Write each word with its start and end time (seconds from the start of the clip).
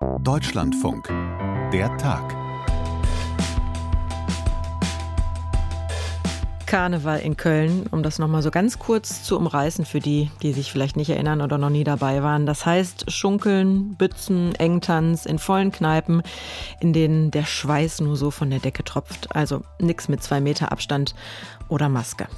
Deutschlandfunk. 0.00 1.08
Der 1.72 1.96
Tag. 1.96 2.36
Karneval 6.66 7.20
in 7.20 7.36
Köln, 7.36 7.86
um 7.90 8.02
das 8.02 8.18
nochmal 8.18 8.42
so 8.42 8.50
ganz 8.50 8.78
kurz 8.78 9.22
zu 9.22 9.38
umreißen 9.38 9.86
für 9.86 10.00
die, 10.00 10.30
die 10.42 10.52
sich 10.52 10.70
vielleicht 10.70 10.96
nicht 10.96 11.08
erinnern 11.08 11.40
oder 11.40 11.56
noch 11.56 11.70
nie 11.70 11.82
dabei 11.82 12.22
waren. 12.22 12.46
Das 12.46 12.66
heißt 12.66 13.10
Schunkeln, 13.10 13.94
Bützen, 13.96 14.54
Engtanz 14.54 15.24
in 15.24 15.38
vollen 15.38 15.72
Kneipen, 15.72 16.22
in 16.78 16.92
denen 16.92 17.30
der 17.30 17.44
Schweiß 17.44 18.00
nur 18.02 18.16
so 18.16 18.30
von 18.30 18.50
der 18.50 18.58
Decke 18.60 18.84
tropft. 18.84 19.34
Also 19.34 19.62
nix 19.80 20.08
mit 20.08 20.22
zwei 20.22 20.40
Meter 20.40 20.70
Abstand 20.70 21.14
oder 21.68 21.88
Maske. 21.88 22.28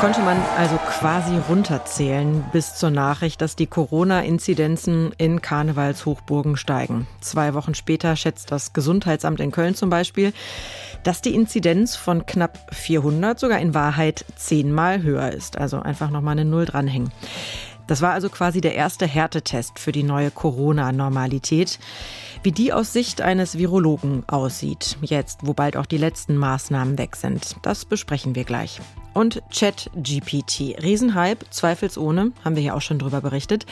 Konnte 0.00 0.20
man 0.20 0.40
also 0.56 0.76
quasi 0.76 1.36
runterzählen 1.48 2.44
bis 2.52 2.76
zur 2.76 2.90
Nachricht, 2.90 3.40
dass 3.40 3.56
die 3.56 3.66
Corona-Inzidenzen 3.66 5.12
in 5.18 5.42
Karnevalshochburgen 5.42 6.56
steigen. 6.56 7.08
Zwei 7.20 7.52
Wochen 7.54 7.74
später 7.74 8.14
schätzt 8.14 8.52
das 8.52 8.72
Gesundheitsamt 8.72 9.40
in 9.40 9.50
Köln 9.50 9.74
zum 9.74 9.90
Beispiel, 9.90 10.32
dass 11.02 11.20
die 11.20 11.34
Inzidenz 11.34 11.96
von 11.96 12.26
knapp 12.26 12.72
400 12.72 13.40
sogar 13.40 13.58
in 13.58 13.74
Wahrheit 13.74 14.24
zehnmal 14.36 15.02
höher 15.02 15.32
ist. 15.32 15.58
Also 15.58 15.80
einfach 15.80 16.10
nochmal 16.10 16.38
eine 16.38 16.44
Null 16.44 16.66
dranhängen. 16.66 17.10
Das 17.88 18.02
war 18.02 18.12
also 18.12 18.28
quasi 18.28 18.60
der 18.60 18.74
erste 18.74 19.06
Härtetest 19.06 19.78
für 19.78 19.92
die 19.92 20.02
neue 20.02 20.30
Corona-Normalität. 20.30 21.78
Wie 22.42 22.52
die 22.52 22.72
aus 22.72 22.92
Sicht 22.92 23.20
eines 23.22 23.58
Virologen 23.58 24.24
aussieht, 24.28 24.98
jetzt, 25.00 25.40
wo 25.42 25.54
bald 25.54 25.76
auch 25.76 25.86
die 25.86 25.96
letzten 25.96 26.36
Maßnahmen 26.36 26.98
weg 26.98 27.16
sind, 27.16 27.56
das 27.62 27.86
besprechen 27.86 28.34
wir 28.36 28.44
gleich. 28.44 28.80
Und 29.14 29.42
ChatGPT. 29.52 30.80
Riesenhype, 30.80 31.46
zweifelsohne, 31.50 32.30
haben 32.44 32.54
wir 32.54 32.62
hier 32.62 32.76
auch 32.76 32.82
schon 32.82 32.98
drüber 33.00 33.22
berichtet. 33.22 33.66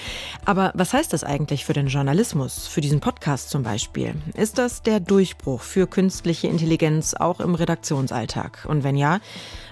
Aber 0.45 0.73
was 0.75 0.93
heißt 0.95 1.13
das 1.13 1.23
eigentlich 1.23 1.65
für 1.65 1.75
den 1.75 1.87
Journalismus, 1.87 2.67
für 2.67 2.81
diesen 2.81 3.01
Podcast 3.01 3.51
zum 3.51 3.63
Beispiel? 3.63 4.15
Ist 4.35 4.59
das 4.59 4.83
der 4.83 4.99
Durchbruch 4.99 5.61
für 5.61 5.87
künstliche 5.87 6.49
Intelligenz 6.49 7.15
auch 7.15 7.39
im 7.39 7.55
Redaktionsalltag? 7.55 8.65
Und 8.67 8.83
wenn 8.83 8.97
ja, 8.97 9.21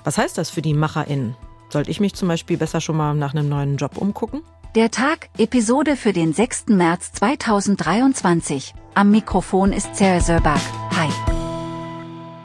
was 0.05 0.19
heißt 0.19 0.37
das 0.39 0.51
für 0.51 0.63
die 0.63 0.75
MacherInnen? 0.75 1.35
Sollte 1.75 1.91
ich 1.91 1.99
mich 1.99 2.15
zum 2.15 2.29
Beispiel 2.29 2.57
besser 2.57 2.81
schon 2.81 2.97
mal 2.97 3.15
nach 3.17 3.35
einem 3.35 3.49
neuen 3.49 3.79
Job 3.79 3.97
umgucken? 3.97 4.43
Der 4.77 4.93
Tag, 4.93 5.29
Episode 5.39 5.97
für 5.97 6.13
den 6.13 6.33
6. 6.33 6.67
März 6.69 7.11
2023. 7.15 8.75
Am 8.95 9.11
Mikrofon 9.11 9.73
ist 9.73 9.97
Sarah 9.97 10.21
Sörbach. 10.21 10.63
Hi. 10.97 11.09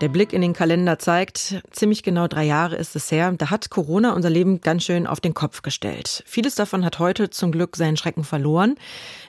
Der 0.02 0.08
Blick 0.08 0.34
in 0.34 0.42
den 0.42 0.54
Kalender 0.54 0.98
zeigt, 0.98 1.62
ziemlich 1.70 2.02
genau 2.02 2.28
drei 2.28 2.46
Jahre 2.46 2.78
ist 2.78 2.96
es 2.96 3.12
her. 3.12 3.32
Da 3.38 3.52
hat 3.52 3.70
Corona 3.70 4.14
unser 4.14 4.32
Leben 4.32 4.62
ganz 4.62 4.86
schön 4.86 5.06
auf 5.06 5.20
den 5.20 5.36
Kopf 5.36 5.62
gestellt. 5.62 6.24
Vieles 6.26 6.56
davon 6.56 6.84
hat 6.84 6.98
heute 6.98 7.30
zum 7.30 7.52
Glück 7.52 7.76
seinen 7.76 7.98
Schrecken 7.98 8.24
verloren. 8.24 8.78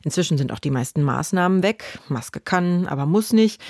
Inzwischen 0.03 0.39
sind 0.39 0.51
auch 0.51 0.61
die 0.61 0.71
meisten 0.71 1.03
Maßnahmen 1.03 1.63
weg. 1.63 1.99
Maske 2.09 2.41
kann, 2.41 2.87
aber 2.87 3.05
muss 3.05 3.35
nicht. 3.35 3.61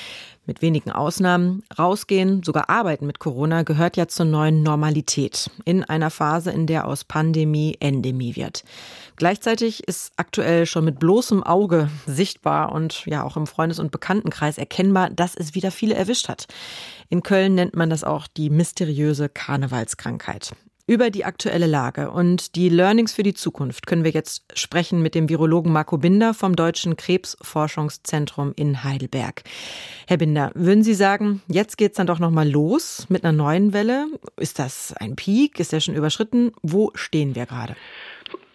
Mit 0.51 0.63
wenigen 0.63 0.91
Ausnahmen. 0.91 1.63
Rausgehen, 1.79 2.43
sogar 2.43 2.69
arbeiten 2.71 3.07
mit 3.07 3.21
Corona 3.21 3.63
gehört 3.63 3.97
ja 3.97 4.09
zur 4.09 4.27
neuen 4.27 4.65
Normalität. 4.65 5.49
In 5.65 5.85
einer 5.85 6.11
Phase, 6.11 6.51
in 6.51 6.67
der 6.67 6.89
aus 6.89 7.05
Pandemie 7.05 7.77
Endemie 7.79 8.35
wird. 8.35 8.65
Gleichzeitig 9.15 9.87
ist 9.87 10.11
aktuell 10.17 10.67
schon 10.67 10.85
mit 10.85 10.99
bloßem 10.99 11.45
Auge 11.45 11.89
sichtbar 12.05 12.73
und 12.73 13.07
ja 13.07 13.23
auch 13.23 13.37
im 13.37 13.47
Freundes- 13.47 13.79
und 13.79 13.93
Bekanntenkreis 13.93 14.59
erkennbar, 14.59 15.11
dass 15.11 15.37
es 15.37 15.55
wieder 15.55 15.71
viele 15.71 15.95
erwischt 15.95 16.29
hat. 16.29 16.49
In 17.09 17.23
Köln 17.23 17.55
nennt 17.55 17.77
man 17.77 17.89
das 17.89 18.03
auch 18.03 18.27
die 18.27 18.51
mysteriöse 18.51 19.29
Karnevalskrankheit. 19.29 20.57
Über 20.91 21.11
die 21.11 21.25
aktuelle 21.25 21.69
Lage 21.69 22.11
und 22.11 22.57
die 22.57 22.69
Learnings 22.69 23.15
für 23.15 23.23
die 23.23 23.33
Zukunft 23.33 23.87
können 23.87 24.03
wir 24.03 24.11
jetzt 24.11 24.59
sprechen 24.59 25.01
mit 25.01 25.15
dem 25.15 25.29
Virologen 25.29 25.73
Marco 25.73 25.99
Binder 25.99 26.35
vom 26.35 26.57
Deutschen 26.57 26.97
Krebsforschungszentrum 26.97 28.55
in 28.57 28.83
Heidelberg. 28.83 29.43
Herr 30.09 30.17
Binder, 30.17 30.51
würden 30.57 30.83
Sie 30.83 30.95
sagen, 30.95 31.43
jetzt 31.47 31.79
geht 31.79 31.93
es 31.93 31.97
dann 31.99 32.09
doch 32.09 32.19
nochmal 32.19 32.51
los 32.51 33.07
mit 33.09 33.23
einer 33.23 33.31
neuen 33.31 33.73
Welle? 33.73 34.07
Ist 34.37 34.59
das 34.59 34.93
ein 34.99 35.15
Peak? 35.15 35.61
Ist 35.61 35.73
der 35.73 35.79
schon 35.79 35.95
überschritten? 35.95 36.51
Wo 36.61 36.91
stehen 36.97 37.37
wir 37.37 37.47
gerade? 37.47 37.77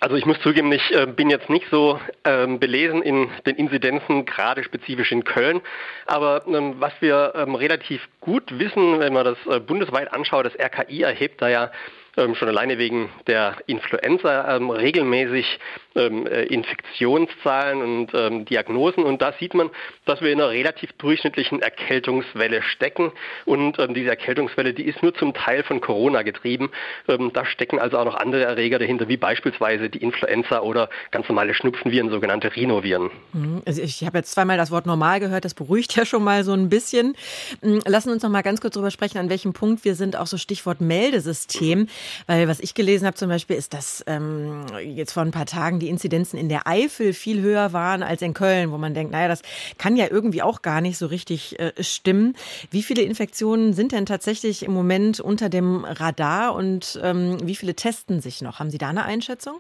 Also 0.02 0.18
ich 0.18 0.26
muss 0.26 0.40
zugeben, 0.42 0.72
ich 0.74 0.92
äh, 0.92 1.06
bin 1.08 1.30
jetzt 1.30 1.50
nicht 1.50 1.66
so 1.72 2.00
ähm, 2.26 2.60
belesen 2.60 3.02
in 3.02 3.30
den 3.46 3.56
Inzidenzen, 3.56 4.26
gerade 4.26 4.64
spezifisch 4.66 5.12
in 5.14 5.24
Köln. 5.24 5.62
Aber 6.06 6.46
ähm, 6.48 6.76
was 6.80 6.92
wir 7.00 7.32
ähm, 7.34 7.56
relativ 7.56 8.02
gut 8.20 8.60
wissen, 8.60 9.00
wenn 9.00 9.14
man 9.14 9.24
das 9.24 9.38
äh, 9.50 9.62
bundesweit 9.62 10.12
anschaut, 10.14 10.46
das 10.46 10.60
RKI 10.60 11.04
erhebt 11.04 11.42
da 11.42 11.48
ja 11.48 11.72
schon 12.16 12.48
alleine 12.48 12.78
wegen 12.78 13.10
der 13.28 13.58
Influenza 13.68 14.56
ähm, 14.56 14.70
regelmäßig 14.70 15.60
ähm, 15.96 16.28
äh, 16.28 16.44
Infektionszahlen 16.44 17.82
und 17.82 18.12
ähm, 18.14 18.46
Diagnosen. 18.46 19.04
Und 19.04 19.22
da 19.22 19.34
sieht 19.40 19.54
man, 19.54 19.70
dass 20.06 20.22
wir 20.22 20.32
in 20.32 20.42
einer 20.42 20.50
relativ 20.50 20.92
durchschnittlichen 20.94 21.62
Erkältungswelle 21.62 22.62
stecken. 22.62 23.12
Und 23.46 23.80
ähm, 23.80 23.94
diese 23.94 24.10
Erkältungswelle, 24.10 24.74
die 24.74 24.84
ist 24.84 25.02
nur 25.04 25.14
zum 25.16 25.34
Teil 25.34 25.64
von 25.64 25.82
Corona 25.82 26.22
getrieben. 26.22 26.72
Ähm, 27.08 27.32
da 27.34 27.46
stecken 27.46 27.80
also 27.80 27.98
auch 27.98 28.06
noch 28.06 28.16
andere 28.16 28.44
Erreger 28.44 28.80
dahinter, 28.80 29.08
wie 29.08 29.18
beispielsweise 29.18 29.90
die 29.90 30.02
Influenza 30.02 30.62
oder 30.62 30.90
ganz 31.12 31.28
normale 31.28 31.54
Schnupfenviren, 31.54 32.10
sogenannte 32.10 32.56
Rhinoviren. 32.56 33.10
Mhm. 33.34 33.62
Also 33.66 33.82
ich 33.82 34.06
habe 34.06 34.18
jetzt 34.18 34.32
zweimal 34.32 34.58
das 34.58 34.72
Wort 34.72 34.86
normal 34.86 35.20
gehört, 35.20 35.46
das 35.46 35.54
beruhigt 35.54 35.96
ja 35.96 36.06
schon 36.06 36.24
mal 36.24 36.44
so 36.44 36.54
ein 36.54 36.70
bisschen. 36.70 37.16
Mhm, 37.62 37.82
lassen 37.86 38.10
uns 38.10 38.24
noch 38.24 38.30
mal 38.30 38.42
ganz 38.42 38.62
kurz 38.62 38.74
darüber 38.74 38.92
sprechen, 38.92 39.18
an 39.18 39.30
welchem 39.30 39.54
Punkt 39.54 39.86
wir 39.86 39.96
sind, 39.96 40.16
auch 40.16 40.28
so 40.28 40.38
Stichwort 40.38 40.82
Meldesystem. 40.82 41.88
Weil 42.28 42.48
was 42.48 42.60
ich 42.60 42.74
gelesen 42.74 43.06
habe 43.06 43.16
zum 43.16 43.30
Beispiel, 43.30 43.56
ist, 43.56 43.74
dass 43.74 44.04
ähm, 44.08 44.66
jetzt 44.84 45.14
vor 45.14 45.24
ein 45.24 45.32
paar 45.32 45.46
Tagen 45.46 45.80
die 45.80 45.90
Inzidenzen 45.90 46.38
in 46.38 46.50
der 46.50 46.68
Eifel 46.68 47.14
viel 47.14 47.42
höher 47.42 47.74
waren 47.74 48.04
als 48.04 48.22
in 48.22 48.34
Köln, 48.34 48.72
wo 48.72 48.78
man 48.78 48.94
denkt, 48.94 49.12
naja, 49.12 49.28
das 49.28 49.42
kann 49.78 49.96
ja 49.96 50.08
irgendwie 50.10 50.42
auch 50.42 50.62
gar 50.62 50.82
nicht 50.82 50.98
so 50.98 51.08
richtig 51.08 51.60
äh, 51.60 51.72
stimmen. 51.82 52.36
Wie 52.72 52.84
viele 52.84 53.02
Infektionen 53.02 53.74
sind 53.74 53.92
denn 53.92 54.06
tatsächlich 54.06 54.64
im 54.64 54.74
Moment 54.74 55.20
unter 55.20 55.50
dem 55.50 55.86
Radar 55.86 56.56
und 56.56 57.00
ähm, 57.04 57.38
wie 57.44 57.56
viele 57.56 57.76
testen 57.76 58.22
sich 58.22 58.42
noch? 58.42 58.60
Haben 58.60 58.72
Sie 58.72 58.78
da 58.78 58.90
eine 58.90 59.04
Einschätzung? 59.04 59.60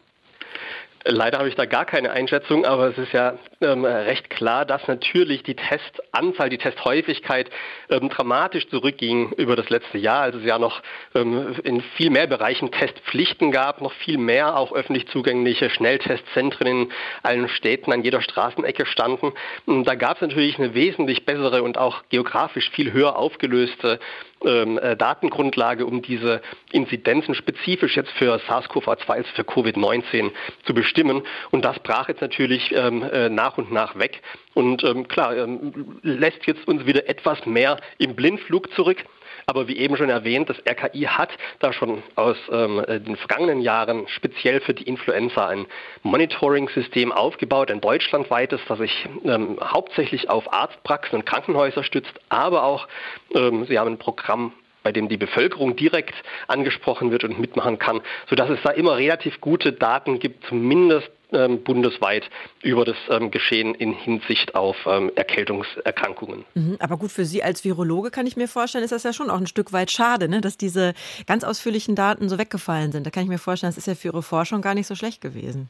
Leider 1.08 1.38
habe 1.38 1.50
ich 1.50 1.56
da 1.56 1.66
gar 1.66 1.86
keine 1.86 2.10
Einschätzung, 2.10 2.66
aber 2.66 2.88
es 2.88 2.98
ist 2.98 3.14
ja 3.14 3.38
ähm, 3.62 3.86
recht 3.86 4.32
klar, 4.32 4.66
dass 4.66 4.88
natürlich 4.88 5.44
die 5.44 5.56
Testanzahl, 5.56 6.50
die 6.50 6.58
Testhäufigkeit 6.58 7.52
ähm, 7.92 8.10
dramatisch 8.10 8.68
zurückging 8.70 9.32
über 9.34 9.56
das 9.56 9.70
letzte 9.70 10.00
Jahr, 10.00 10.22
als 10.24 10.36
es 10.38 10.44
ja 10.44 10.58
noch 10.58 10.82
ähm, 11.14 11.58
in 11.64 11.82
viel 11.96 12.10
mehr 12.10 12.26
Bereichen 12.26 12.72
Testpflichten 12.72 13.52
gab, 13.52 13.82
noch 13.82 13.94
viel 13.94 14.18
mehr 14.18 14.58
auch 14.58 14.74
öffentlich 14.74 15.08
zugängliche 15.10 15.70
Schnelltestzentren 15.70 16.66
in 16.66 16.92
allen 17.22 17.50
Städten 17.50 17.92
an 17.92 18.04
jeder 18.04 18.24
Straßenecke 18.24 18.88
standen. 18.88 19.34
Und 19.68 19.84
da 19.84 19.94
gab 19.94 20.16
es 20.16 20.22
natürlich 20.22 20.58
eine 20.58 20.74
wesentlich 20.74 21.24
bessere 21.24 21.62
und 21.62 21.78
auch 21.78 22.02
geografisch 22.10 22.72
viel 22.72 22.94
höher 22.94 23.16
aufgelöste 23.16 24.00
ähm, 24.44 24.78
äh, 24.78 24.96
Datengrundlage, 24.96 25.85
um 25.85 26.01
diese 26.01 26.41
Inzidenzen 26.72 27.35
spezifisch 27.35 27.96
jetzt 27.96 28.12
für 28.12 28.40
SARS-CoV-2, 28.47 29.09
also 29.09 29.29
für 29.35 29.44
Covid-19 29.44 30.31
zu 30.66 30.73
bestimmen. 30.73 31.23
Und 31.51 31.66
das 31.66 31.79
brach 31.79 32.09
jetzt 32.09 32.22
natürlich 32.22 32.73
ähm, 32.75 33.03
äh, 33.03 33.29
nach 33.29 33.57
und 33.57 33.72
nach 33.72 33.97
weg. 33.97 34.22
Und 34.53 34.84
ähm, 34.84 35.07
klar, 35.07 35.35
ähm, 35.35 36.00
lässt 36.01 36.46
jetzt 36.46 36.68
uns 36.68 36.85
wieder 36.85 37.09
etwas 37.09 37.46
mehr 37.46 37.78
im 37.97 38.16
Blindflug 38.16 38.72
zurück. 38.73 39.03
Aber 39.48 39.68
wie 39.68 39.78
eben 39.78 39.96
schon 39.96 40.10
erwähnt, 40.10 40.50
das 40.50 40.58
RKI 40.68 41.04
hat 41.04 41.30
da 41.60 41.72
schon 41.72 42.02
aus 42.16 42.38
ähm, 42.52 42.84
äh, 42.88 43.00
den 43.00 43.16
vergangenen 43.16 43.62
Jahren 43.62 44.08
speziell 44.08 44.60
für 44.60 44.74
die 44.74 44.84
Influenza 44.84 45.48
ein 45.48 45.68
Monitoring-System 46.04 47.12
aufgebaut, 47.12 47.70
ein 47.70 47.82
deutschlandweites, 47.82 48.60
das 48.68 48.80
sich 48.80 49.08
ähm, 49.24 49.58
hauptsächlich 49.62 50.30
auf 50.30 50.52
Arztpraxen 50.52 51.20
und 51.20 51.26
Krankenhäuser 51.26 51.84
stützt, 51.84 52.14
aber 52.30 52.64
auch, 52.64 52.88
ähm, 53.36 53.66
sie 53.66 53.78
haben 53.78 53.94
ein 53.94 54.00
Programm 54.00 54.54
bei 54.85 54.91
dem 54.91 55.09
die 55.09 55.18
Bevölkerung 55.18 55.75
direkt 55.75 56.13
angesprochen 56.47 57.09
wird 57.09 57.23
und 57.23 57.40
mitmachen 57.40 57.79
kann, 57.79 58.01
sodass 58.29 58.51
es 58.51 58.59
da 58.63 58.69
immer 58.69 58.97
relativ 58.97 59.41
gute 59.41 59.73
Daten 59.73 60.20
gibt, 60.20 60.46
zumindest 60.46 61.09
ähm, 61.32 61.64
bundesweit 61.64 62.29
über 62.61 62.85
das 62.85 62.96
ähm, 63.09 63.32
Geschehen 63.32 63.73
in 63.73 63.93
Hinsicht 63.93 64.53
auf 64.53 64.78
ähm, 64.85 65.11
Erkältungserkrankungen. 65.16 66.46
Mhm, 66.53 66.78
aber 66.78 66.97
gut, 66.97 67.11
für 67.11 67.26
Sie 67.26 67.41
als 67.41 67.66
Virologe 67.66 68.11
kann 68.11 68.28
ich 68.28 68.37
mir 68.37 68.47
vorstellen, 68.47 68.84
ist 68.84 68.91
das 68.91 69.02
ja 69.02 69.11
schon 69.11 69.32
auch 69.32 69.40
ein 69.40 69.47
Stück 69.47 69.73
weit 69.73 69.90
schade, 69.90 70.29
ne, 70.29 70.40
dass 70.40 70.55
diese 70.55 70.93
ganz 71.26 71.43
ausführlichen 71.43 71.96
Daten 71.96 72.29
so 72.29 72.38
weggefallen 72.38 72.91
sind. 72.91 73.08
Da 73.08 73.09
kann 73.09 73.23
ich 73.23 73.29
mir 73.29 73.40
vorstellen, 73.40 73.72
das 73.72 73.79
ist 73.79 73.88
ja 73.88 73.96
für 73.96 74.09
Ihre 74.09 74.22
Forschung 74.22 74.61
gar 74.61 74.76
nicht 74.76 74.85
so 74.85 74.93
schlecht 74.93 75.20
gewesen. 75.20 75.70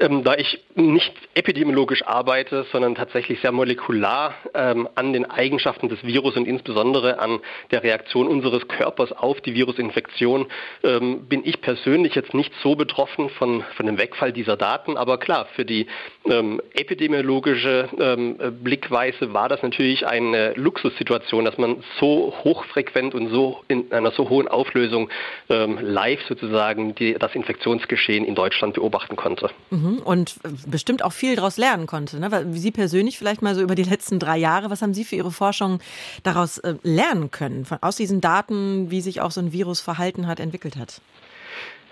Ähm, 0.00 0.24
da 0.24 0.34
ich 0.34 0.58
nicht 0.74 1.12
epidemiologisch 1.34 2.02
arbeite, 2.06 2.64
sondern 2.72 2.94
tatsächlich 2.94 3.40
sehr 3.40 3.52
molekular 3.52 4.34
ähm, 4.54 4.88
an 4.94 5.12
den 5.12 5.30
Eigenschaften 5.30 5.90
des 5.90 6.02
Virus 6.02 6.36
und 6.36 6.46
insbesondere 6.46 7.18
an 7.18 7.40
der 7.70 7.82
Reaktion 7.82 8.26
unseres 8.26 8.66
Körpers 8.68 9.12
auf 9.12 9.40
die 9.42 9.54
Virusinfektion, 9.54 10.46
ähm, 10.82 11.26
bin 11.28 11.42
ich 11.44 11.60
persönlich 11.60 12.14
jetzt 12.14 12.32
nicht 12.32 12.52
so 12.62 12.74
betroffen 12.74 13.28
von, 13.30 13.64
von 13.76 13.86
dem 13.86 13.98
Wegfall 13.98 14.32
dieser 14.32 14.56
Daten. 14.56 14.96
Aber 14.96 15.18
klar, 15.18 15.46
für 15.54 15.66
die 15.66 15.86
ähm, 16.24 16.62
epidemiologische 16.74 17.90
ähm, 17.98 18.38
Blickweise 18.62 19.34
war 19.34 19.50
das 19.50 19.62
natürlich 19.62 20.06
eine 20.06 20.54
Luxussituation, 20.54 21.44
dass 21.44 21.58
man 21.58 21.84
so 22.00 22.34
hochfrequent 22.44 23.14
und 23.14 23.28
so 23.28 23.62
in 23.68 23.92
einer 23.92 24.12
so 24.12 24.30
hohen 24.30 24.48
Auflösung 24.48 25.10
ähm, 25.50 25.78
live 25.82 26.22
sozusagen 26.28 26.94
die, 26.94 27.14
das 27.14 27.34
Infektionsgeschehen 27.34 28.24
in 28.24 28.34
Deutschland 28.34 28.74
beobachten 28.74 29.16
konnte. 29.16 29.50
Mhm. 29.70 29.81
Und 30.04 30.36
bestimmt 30.66 31.04
auch 31.04 31.12
viel 31.12 31.36
daraus 31.36 31.56
lernen 31.56 31.86
konnte. 31.86 32.18
Ne? 32.18 32.46
Sie 32.52 32.70
persönlich 32.70 33.18
vielleicht 33.18 33.42
mal 33.42 33.54
so 33.54 33.62
über 33.62 33.74
die 33.74 33.82
letzten 33.82 34.18
drei 34.18 34.36
Jahre, 34.38 34.70
was 34.70 34.82
haben 34.82 34.94
Sie 34.94 35.04
für 35.04 35.16
Ihre 35.16 35.30
Forschung 35.30 35.80
daraus 36.22 36.58
äh, 36.58 36.74
lernen 36.82 37.30
können? 37.30 37.64
Von, 37.64 37.78
aus 37.80 37.96
diesen 37.96 38.20
Daten, 38.20 38.90
wie 38.90 39.00
sich 39.00 39.20
auch 39.20 39.30
so 39.30 39.40
ein 39.40 39.52
Virus 39.52 39.80
verhalten 39.80 40.26
hat, 40.26 40.40
entwickelt 40.40 40.76
hat? 40.76 41.00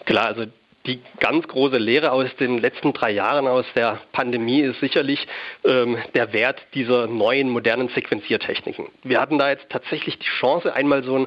Klar, 0.05 0.27
also 0.27 0.47
die 0.87 1.01
ganz 1.19 1.47
große 1.47 1.77
Lehre 1.77 2.13
aus 2.13 2.29
den 2.39 2.59
letzten 2.59 2.93
drei 2.93 3.11
Jahren 3.11 3.47
aus 3.47 3.67
der 3.75 4.01
Pandemie 4.13 4.63
ist 4.63 4.81
sicherlich 4.81 5.27
ähm, 5.65 5.99
der 6.15 6.33
Wert 6.33 6.59
dieser 6.75 7.07
neuen 7.07 7.51
modernen 7.51 7.89
Sequenziertechniken. 7.91 8.87
Wir 9.03 9.21
hatten 9.21 9.39
da 9.39 9.51
jetzt 9.51 9.69
tatsächlich 9.69 10.19
die 10.19 10.29
Chance, 10.41 10.73
einmal 10.73 11.05
so 11.05 11.17
einen 11.17 11.27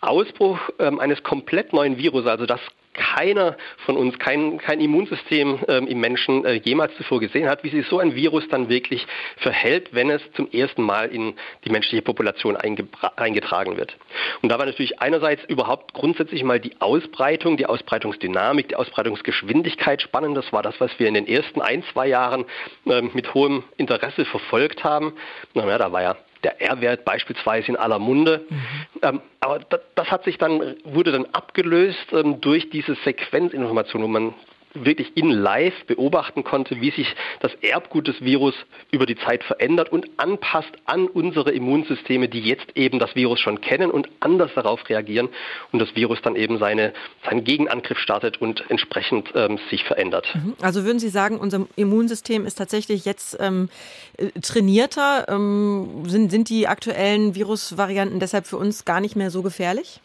Ausbruch 0.00 0.58
ähm, 0.78 1.00
eines 1.00 1.22
komplett 1.22 1.72
neuen 1.72 1.96
Virus, 1.96 2.26
also 2.26 2.44
das 2.44 2.60
keiner 2.94 3.56
von 3.84 3.96
uns, 3.96 4.18
kein, 4.18 4.58
kein 4.58 4.80
Immunsystem 4.80 5.58
ähm, 5.68 5.86
im 5.86 6.00
Menschen 6.00 6.44
äh, 6.44 6.54
jemals 6.54 6.94
zuvor 6.96 7.20
gesehen 7.20 7.48
hat, 7.48 7.64
wie 7.64 7.70
sich 7.70 7.86
so 7.86 7.98
ein 7.98 8.14
Virus 8.14 8.46
dann 8.48 8.68
wirklich 8.68 9.06
verhält, 9.38 9.90
wenn 9.92 10.10
es 10.10 10.20
zum 10.32 10.50
ersten 10.50 10.82
Mal 10.82 11.08
in 11.08 11.34
die 11.64 11.70
menschliche 11.70 12.02
Population 12.02 12.56
eingetragen 12.56 13.76
wird. 13.76 13.96
Und 14.42 14.50
da 14.50 14.58
war 14.58 14.66
natürlich 14.66 15.00
einerseits 15.00 15.44
überhaupt 15.44 15.94
grundsätzlich 15.94 16.44
mal 16.44 16.60
die 16.60 16.80
Ausbreitung, 16.80 17.56
die 17.56 17.66
Ausbreitungsdynamik, 17.66 18.68
die 18.68 18.76
Ausbreitungsgeschwindigkeit 18.76 20.02
spannend. 20.02 20.36
Das 20.36 20.52
war 20.52 20.62
das, 20.62 20.80
was 20.80 20.90
wir 20.98 21.08
in 21.08 21.14
den 21.14 21.26
ersten 21.26 21.60
ein, 21.60 21.82
zwei 21.92 22.08
Jahren 22.08 22.44
äh, 22.86 23.02
mit 23.02 23.34
hohem 23.34 23.64
Interesse 23.76 24.24
verfolgt 24.24 24.84
haben. 24.84 25.14
Naja, 25.54 25.78
da 25.78 25.92
war 25.92 26.02
ja 26.02 26.16
der 26.44 26.60
R-Wert 26.60 27.04
beispielsweise 27.04 27.68
in 27.68 27.76
aller 27.76 27.98
Munde. 27.98 28.46
Mhm. 28.48 28.58
Ähm, 29.02 29.20
aber 29.40 29.60
das, 29.60 29.80
das, 29.94 30.10
hat 30.10 30.24
sich 30.24 30.38
dann, 30.38 30.76
wurde 30.84 31.12
dann 31.12 31.26
abgelöst 31.32 32.12
ähm, 32.12 32.40
durch 32.40 32.70
diese 32.70 32.94
Sequenzinformation, 33.04 34.02
wo 34.02 34.08
man 34.08 34.34
wirklich 34.74 35.16
in 35.16 35.30
live 35.30 35.84
beobachten 35.86 36.44
konnte, 36.44 36.80
wie 36.80 36.90
sich 36.90 37.14
das 37.40 37.52
Erbgut 37.62 38.08
des 38.08 38.20
Virus 38.20 38.54
über 38.90 39.06
die 39.06 39.16
Zeit 39.16 39.44
verändert 39.44 39.92
und 39.92 40.06
anpasst 40.16 40.70
an 40.84 41.06
unsere 41.06 41.52
Immunsysteme, 41.52 42.28
die 42.28 42.40
jetzt 42.40 42.76
eben 42.76 42.98
das 42.98 43.14
Virus 43.14 43.40
schon 43.40 43.60
kennen 43.60 43.90
und 43.90 44.08
anders 44.20 44.50
darauf 44.54 44.88
reagieren 44.88 45.28
und 45.72 45.78
das 45.78 45.94
Virus 45.94 46.20
dann 46.22 46.36
eben 46.36 46.58
seine, 46.58 46.92
seinen 47.24 47.44
Gegenangriff 47.44 47.98
startet 47.98 48.40
und 48.40 48.64
entsprechend 48.68 49.30
ähm, 49.34 49.58
sich 49.70 49.84
verändert. 49.84 50.26
Mhm. 50.34 50.54
Also 50.62 50.84
würden 50.84 50.98
Sie 50.98 51.08
sagen, 51.08 51.38
unser 51.38 51.66
Immunsystem 51.76 52.46
ist 52.46 52.56
tatsächlich 52.56 53.04
jetzt 53.04 53.36
ähm, 53.40 53.68
äh, 54.16 54.28
trainierter? 54.40 55.26
Ähm, 55.28 56.04
sind, 56.06 56.30
sind 56.30 56.48
die 56.48 56.66
aktuellen 56.68 57.34
Virusvarianten 57.34 58.20
deshalb 58.20 58.46
für 58.46 58.56
uns 58.56 58.84
gar 58.84 59.00
nicht 59.00 59.16
mehr 59.16 59.30
so 59.30 59.42
gefährlich? 59.42 60.00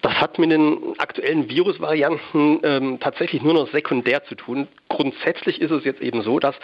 Das 0.00 0.14
hat 0.14 0.38
mit 0.38 0.52
den 0.52 0.94
aktuellen 0.98 1.50
Virusvarianten 1.50 2.60
ähm, 2.62 3.00
tatsächlich 3.00 3.42
nur 3.42 3.54
noch 3.54 3.70
sekundär 3.72 4.24
zu 4.24 4.36
tun. 4.36 4.68
Grundsätzlich 4.88 5.60
ist 5.60 5.72
es 5.72 5.84
jetzt 5.84 6.00
eben 6.00 6.22
so, 6.22 6.38
dass 6.38 6.54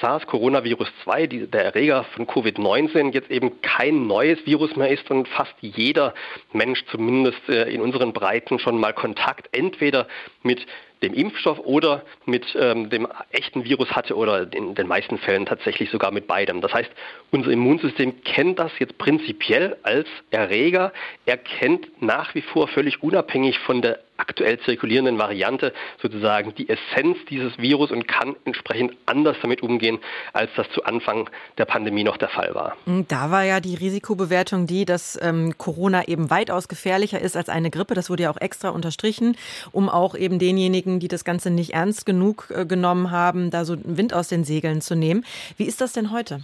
SARS-Coronavirus 0.00 0.88
2, 1.04 1.26
die, 1.26 1.46
der 1.46 1.64
Erreger 1.64 2.04
von 2.14 2.26
Covid-19, 2.26 3.12
jetzt 3.12 3.30
eben 3.30 3.62
kein 3.62 4.06
neues 4.06 4.44
Virus 4.44 4.76
mehr 4.76 4.88
ist 4.88 5.10
und 5.10 5.28
fast 5.28 5.54
jeder 5.60 6.12
Mensch 6.52 6.84
zumindest 6.90 7.48
äh, 7.48 7.70
in 7.72 7.80
unseren 7.80 8.12
Breiten 8.12 8.58
schon 8.58 8.78
mal 8.78 8.92
Kontakt 8.92 9.48
entweder 9.52 10.06
mit 10.42 10.66
dem 11.02 11.14
Impfstoff 11.14 11.58
oder 11.60 12.02
mit 12.24 12.44
ähm, 12.58 12.90
dem 12.90 13.06
echten 13.30 13.64
Virus 13.64 13.90
hatte 13.90 14.16
oder 14.16 14.52
in 14.52 14.74
den 14.74 14.86
meisten 14.86 15.18
Fällen 15.18 15.46
tatsächlich 15.46 15.90
sogar 15.90 16.10
mit 16.10 16.26
beidem. 16.26 16.60
Das 16.60 16.72
heißt, 16.72 16.90
unser 17.30 17.50
Immunsystem 17.50 18.22
kennt 18.24 18.58
das 18.58 18.72
jetzt 18.78 18.96
prinzipiell 18.98 19.76
als 19.82 20.08
Erreger. 20.30 20.92
Er 21.26 21.36
kennt 21.36 22.02
nach 22.02 22.34
wie 22.34 22.42
vor 22.42 22.68
völlig 22.68 23.02
unabhängig 23.02 23.58
von 23.60 23.82
der 23.82 23.98
aktuell 24.16 24.60
zirkulierenden 24.60 25.18
Variante 25.18 25.72
sozusagen 26.00 26.54
die 26.54 26.68
Essenz 26.68 27.18
dieses 27.28 27.58
Virus 27.58 27.90
und 27.90 28.06
kann 28.06 28.36
entsprechend 28.44 28.96
anders 29.06 29.36
damit 29.42 29.62
umgehen, 29.62 29.98
als 30.32 30.50
das 30.56 30.70
zu 30.70 30.84
Anfang 30.84 31.28
der 31.58 31.64
Pandemie 31.64 32.04
noch 32.04 32.16
der 32.16 32.28
Fall 32.28 32.54
war. 32.54 32.76
Hm, 32.84 33.06
da 33.08 33.30
war 33.30 33.42
ja 33.42 33.60
die 33.60 33.74
Risikobewertung 33.74 34.66
die, 34.66 34.84
dass 34.84 35.18
ähm, 35.20 35.58
Corona 35.58 36.06
eben 36.06 36.30
weitaus 36.30 36.68
gefährlicher 36.68 37.20
ist 37.20 37.36
als 37.36 37.48
eine 37.48 37.70
Grippe. 37.70 37.94
Das 37.94 38.08
wurde 38.08 38.24
ja 38.24 38.30
auch 38.30 38.40
extra 38.40 38.68
unterstrichen, 38.68 39.36
um 39.72 39.88
auch 39.88 40.14
eben 40.14 40.38
denjenigen, 40.38 40.83
die 41.00 41.08
das 41.08 41.24
Ganze 41.24 41.50
nicht 41.50 41.74
ernst 41.74 42.06
genug 42.06 42.52
äh, 42.54 42.66
genommen 42.66 43.10
haben, 43.10 43.50
da 43.50 43.64
so 43.64 43.76
Wind 43.82 44.14
aus 44.14 44.28
den 44.28 44.44
Segeln 44.44 44.80
zu 44.80 44.94
nehmen. 44.94 45.24
Wie 45.56 45.64
ist 45.64 45.80
das 45.80 45.92
denn 45.92 46.10
heute? 46.10 46.40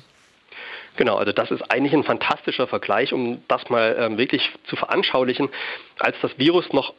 Genau, 0.96 1.16
also 1.16 1.32
das 1.32 1.50
ist 1.50 1.62
eigentlich 1.70 1.94
ein 1.94 2.04
fantastischer 2.04 2.66
Vergleich, 2.66 3.12
um 3.12 3.42
das 3.48 3.68
mal 3.70 3.96
ähm, 3.98 4.18
wirklich 4.18 4.50
zu 4.66 4.76
veranschaulichen. 4.76 5.48
Als 5.98 6.16
das 6.20 6.36
Virus 6.38 6.72
noch 6.72 6.94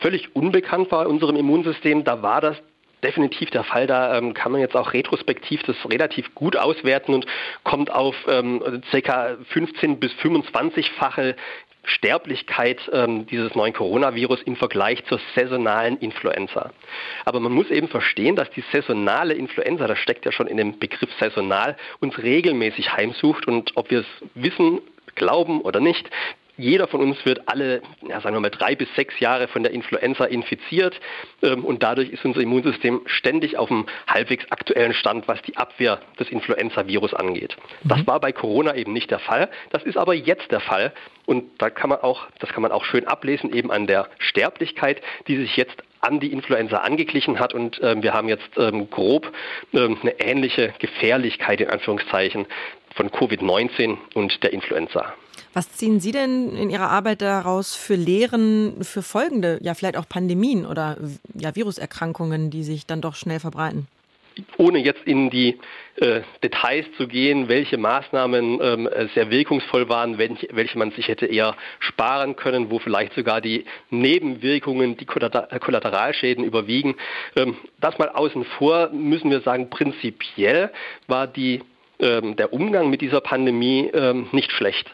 völlig 0.00 0.34
unbekannt 0.34 0.90
war 0.90 1.08
unserem 1.08 1.36
Immunsystem, 1.36 2.04
da 2.04 2.22
war 2.22 2.40
das 2.40 2.56
definitiv 3.02 3.50
der 3.50 3.64
Fall. 3.64 3.86
Da 3.86 4.18
ähm, 4.18 4.34
kann 4.34 4.52
man 4.52 4.60
jetzt 4.60 4.76
auch 4.76 4.92
retrospektiv 4.92 5.62
das 5.62 5.76
relativ 5.88 6.34
gut 6.34 6.56
auswerten 6.56 7.14
und 7.14 7.26
kommt 7.64 7.90
auf 7.90 8.14
ähm, 8.28 8.82
ca. 8.90 9.36
15 9.50 10.00
bis 10.00 10.12
25-fache 10.12 11.36
Sterblichkeit 11.88 12.80
ähm, 12.92 13.26
dieses 13.26 13.54
neuen 13.54 13.72
Coronavirus 13.72 14.42
im 14.42 14.56
Vergleich 14.56 15.04
zur 15.06 15.20
saisonalen 15.34 15.98
Influenza. 15.98 16.70
Aber 17.24 17.40
man 17.40 17.52
muss 17.52 17.70
eben 17.70 17.88
verstehen, 17.88 18.36
dass 18.36 18.50
die 18.50 18.64
saisonale 18.72 19.34
Influenza, 19.34 19.86
das 19.86 19.98
steckt 19.98 20.24
ja 20.24 20.32
schon 20.32 20.46
in 20.46 20.56
dem 20.56 20.78
Begriff 20.78 21.10
saisonal, 21.18 21.76
uns 22.00 22.18
regelmäßig 22.18 22.92
heimsucht 22.92 23.46
und 23.48 23.72
ob 23.76 23.90
wir 23.90 24.00
es 24.00 24.06
wissen, 24.34 24.80
glauben 25.14 25.60
oder 25.62 25.80
nicht, 25.80 26.08
jeder 26.58 26.88
von 26.88 27.00
uns 27.00 27.24
wird 27.24 27.48
alle, 27.48 27.80
ja, 28.06 28.20
sagen 28.20 28.34
wir 28.36 28.40
mal, 28.40 28.50
drei 28.50 28.74
bis 28.74 28.92
sechs 28.96 29.18
Jahre 29.20 29.48
von 29.48 29.62
der 29.62 29.72
Influenza 29.72 30.24
infiziert 30.24 31.00
ähm, 31.42 31.64
und 31.64 31.82
dadurch 31.82 32.10
ist 32.10 32.24
unser 32.24 32.40
Immunsystem 32.40 33.00
ständig 33.06 33.56
auf 33.56 33.70
einem 33.70 33.86
halbwegs 34.06 34.44
aktuellen 34.50 34.92
Stand, 34.92 35.28
was 35.28 35.40
die 35.42 35.56
Abwehr 35.56 36.00
des 36.18 36.28
Influenza-Virus 36.28 37.14
angeht. 37.14 37.56
Mhm. 37.84 37.88
Das 37.88 38.06
war 38.06 38.20
bei 38.20 38.32
Corona 38.32 38.74
eben 38.74 38.92
nicht 38.92 39.10
der 39.10 39.20
Fall. 39.20 39.48
Das 39.70 39.84
ist 39.84 39.96
aber 39.96 40.14
jetzt 40.14 40.50
der 40.50 40.60
Fall 40.60 40.92
und 41.26 41.44
da 41.58 41.70
kann 41.70 41.90
man 41.90 42.00
auch, 42.00 42.26
das 42.40 42.50
kann 42.50 42.62
man 42.62 42.72
auch 42.72 42.84
schön 42.84 43.06
ablesen 43.06 43.52
eben 43.54 43.70
an 43.70 43.86
der 43.86 44.08
Sterblichkeit, 44.18 45.00
die 45.28 45.36
sich 45.36 45.56
jetzt 45.56 45.82
an 46.00 46.20
die 46.20 46.32
Influenza 46.32 46.78
angeglichen 46.78 47.40
hat 47.40 47.54
und 47.54 47.80
ähm, 47.82 48.02
wir 48.02 48.14
haben 48.14 48.28
jetzt 48.28 48.48
ähm, 48.56 48.88
grob 48.90 49.32
ähm, 49.72 49.98
eine 50.00 50.20
ähnliche 50.20 50.72
Gefährlichkeit 50.78 51.60
in 51.60 51.70
Anführungszeichen 51.70 52.46
von 52.98 53.10
Covid-19 53.10 53.96
und 54.14 54.42
der 54.42 54.52
Influenza. 54.52 55.14
Was 55.54 55.72
ziehen 55.72 56.00
Sie 56.00 56.10
denn 56.10 56.56
in 56.56 56.68
Ihrer 56.68 56.90
Arbeit 56.90 57.22
daraus 57.22 57.74
für 57.74 57.94
Lehren 57.94 58.82
für 58.82 59.02
folgende, 59.02 59.58
ja 59.62 59.74
vielleicht 59.74 59.96
auch 59.96 60.08
Pandemien 60.08 60.66
oder 60.66 60.96
ja, 61.34 61.54
Viruserkrankungen, 61.54 62.50
die 62.50 62.64
sich 62.64 62.86
dann 62.86 63.00
doch 63.00 63.14
schnell 63.14 63.40
verbreiten? 63.40 63.86
ohne 64.56 64.78
jetzt 64.78 65.02
in 65.04 65.30
die 65.30 65.58
äh, 65.96 66.20
Details 66.42 66.86
zu 66.96 67.08
gehen, 67.08 67.48
welche 67.48 67.76
Maßnahmen 67.76 68.60
ähm, 68.62 68.88
sehr 69.14 69.30
wirkungsvoll 69.30 69.88
waren, 69.88 70.18
welche, 70.18 70.48
welche, 70.52 70.78
man 70.78 70.92
sich 70.92 71.08
hätte 71.08 71.26
eher 71.26 71.56
sparen 71.80 72.36
können, 72.36 72.70
wo 72.70 72.78
vielleicht 72.78 73.14
sogar 73.14 73.40
die 73.40 73.64
Nebenwirkungen, 73.90 74.96
die 74.96 75.06
Kollateralschäden 75.06 76.44
überwiegen. 76.44 76.96
Ähm, 77.36 77.56
das 77.80 77.98
mal 77.98 78.10
außen 78.10 78.44
vor 78.58 78.90
müssen 78.90 79.30
wir 79.30 79.40
sagen, 79.40 79.70
prinzipiell 79.70 80.70
war 81.06 81.26
die, 81.26 81.62
ähm, 82.00 82.36
der 82.36 82.52
Umgang 82.52 82.90
mit 82.90 83.00
dieser 83.00 83.20
Pandemie 83.20 83.90
ähm, 83.92 84.28
nicht 84.32 84.52
schlecht. 84.52 84.90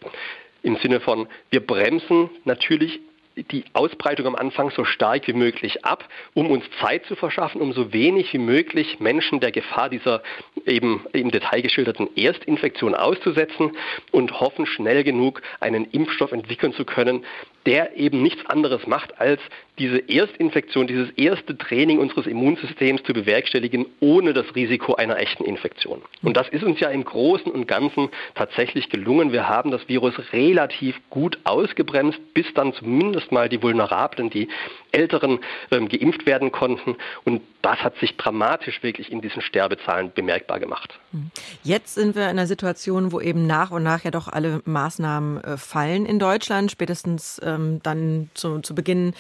Im 0.63 0.77
Sinne 0.77 1.01
von, 1.01 1.29
wir 1.51 1.61
bremsen 1.61 2.31
natürlich 2.45 3.01
die 3.37 3.65
Ausbreitung 3.73 4.27
am 4.27 4.37
Anfang 4.37 4.71
so 4.71 4.85
stark 4.85 5.27
wie 5.27 5.33
möglich 5.33 5.85
ab, 5.85 6.09
um 6.35 6.51
uns 6.51 6.65
Zeit 6.81 7.05
zu 7.07 7.17
verschaffen, 7.17 7.61
um 7.61 7.73
so 7.73 7.93
wenig 7.93 8.33
wie 8.33 8.39
möglich 8.39 9.01
Menschen 9.01 9.41
der 9.41 9.51
Gefahr 9.51 9.89
dieser 9.89 10.23
eben 10.67 11.05
im 11.13 11.31
Detail 11.31 11.63
geschilderten 11.63 12.09
Erstinfektion 12.17 12.95
auszusetzen 12.95 13.73
und 14.13 14.41
hoffen, 14.41 14.67
schnell 14.67 15.03
genug 15.05 15.43
einen 15.61 15.85
Impfstoff 15.87 16.33
entwickeln 16.33 16.73
zu 16.75 16.85
können, 16.85 17.25
der 17.67 17.97
eben 17.97 18.23
nichts 18.23 18.45
anderes 18.47 18.87
macht, 18.87 19.21
als 19.21 19.41
diese 19.79 19.99
Erstinfektion, 19.99 20.87
dieses 20.87 21.11
erste 21.17 21.59
Training 21.59 21.99
unseres 21.99 22.27
Immunsystems 22.27 23.03
zu 23.03 23.13
bewerkstelligen, 23.13 23.87
ohne 24.01 24.33
das 24.33 24.55
Risiko 24.55 24.95
einer 24.95 25.19
echten 25.19 25.45
Infektion. 25.45 26.03
Und 26.23 26.37
das 26.37 26.49
ist 26.49 26.63
uns 26.63 26.81
ja 26.81 26.89
im 26.89 27.05
Großen 27.05 27.51
und 27.51 27.67
Ganzen 27.67 28.09
tatsächlich 28.35 28.89
gelungen. 28.89 29.33
Wir 29.33 29.49
haben 29.49 29.71
das 29.71 29.87
Virus 29.89 30.15
relativ 30.33 30.97
gut 31.11 31.39
ausgebremst, 31.45 32.19
bis 32.35 32.47
dann 32.55 32.73
zumindest 32.75 33.25
erstmal 33.35 33.49
die 33.49 33.63
Vulnerablen, 33.63 34.31
die 34.31 34.49
Älteren 34.93 35.41
ähm, 35.71 35.89
geimpft 35.89 36.27
werden 36.27 36.53
konnten. 36.53 36.97
Und 37.25 37.43
das 37.63 37.79
hat 37.79 37.97
sich 37.97 38.17
dramatisch 38.17 38.83
wirklich 38.83 39.11
in 39.11 39.21
diesen 39.21 39.43
Sterbezahlen 39.43 40.13
bemerkbar 40.15 40.61
gemacht. 40.61 41.01
Hm. 41.13 41.31
Jetzt 41.63 41.95
sind 41.95 42.15
wir 42.15 42.25
in 42.25 42.31
einer 42.31 42.47
Situation, 42.47 43.11
wo 43.11 43.21
eben 43.21 43.47
nach 43.47 43.71
und 43.71 43.83
nach 43.83 44.05
ja 44.05 44.11
doch 44.11 44.29
alle 44.29 44.61
Maßnahmen 44.65 45.43
äh, 45.43 45.57
fallen 45.57 46.07
in 46.07 46.19
Deutschland, 46.19 46.71
spätestens 46.71 47.41
ähm, 47.45 47.81
dann 47.83 48.31
zu, 48.35 48.61
zu 48.61 48.75
Beginn 48.75 49.15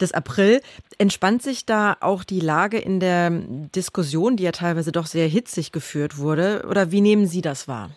des 0.00 0.12
April. 0.12 0.60
Entspannt 0.98 1.42
sich 1.42 1.66
da 1.66 1.96
auch 2.00 2.24
die 2.24 2.40
Lage 2.40 2.78
in 2.78 3.00
der 3.00 3.30
Diskussion, 3.74 4.36
die 4.36 4.44
ja 4.44 4.52
teilweise 4.52 4.92
doch 4.92 5.06
sehr 5.06 5.26
hitzig 5.28 5.72
geführt 5.72 6.18
wurde? 6.18 6.64
Oder 6.68 6.90
wie 6.90 7.00
nehmen 7.00 7.26
Sie 7.26 7.40
das 7.40 7.68
wahr? 7.68 7.90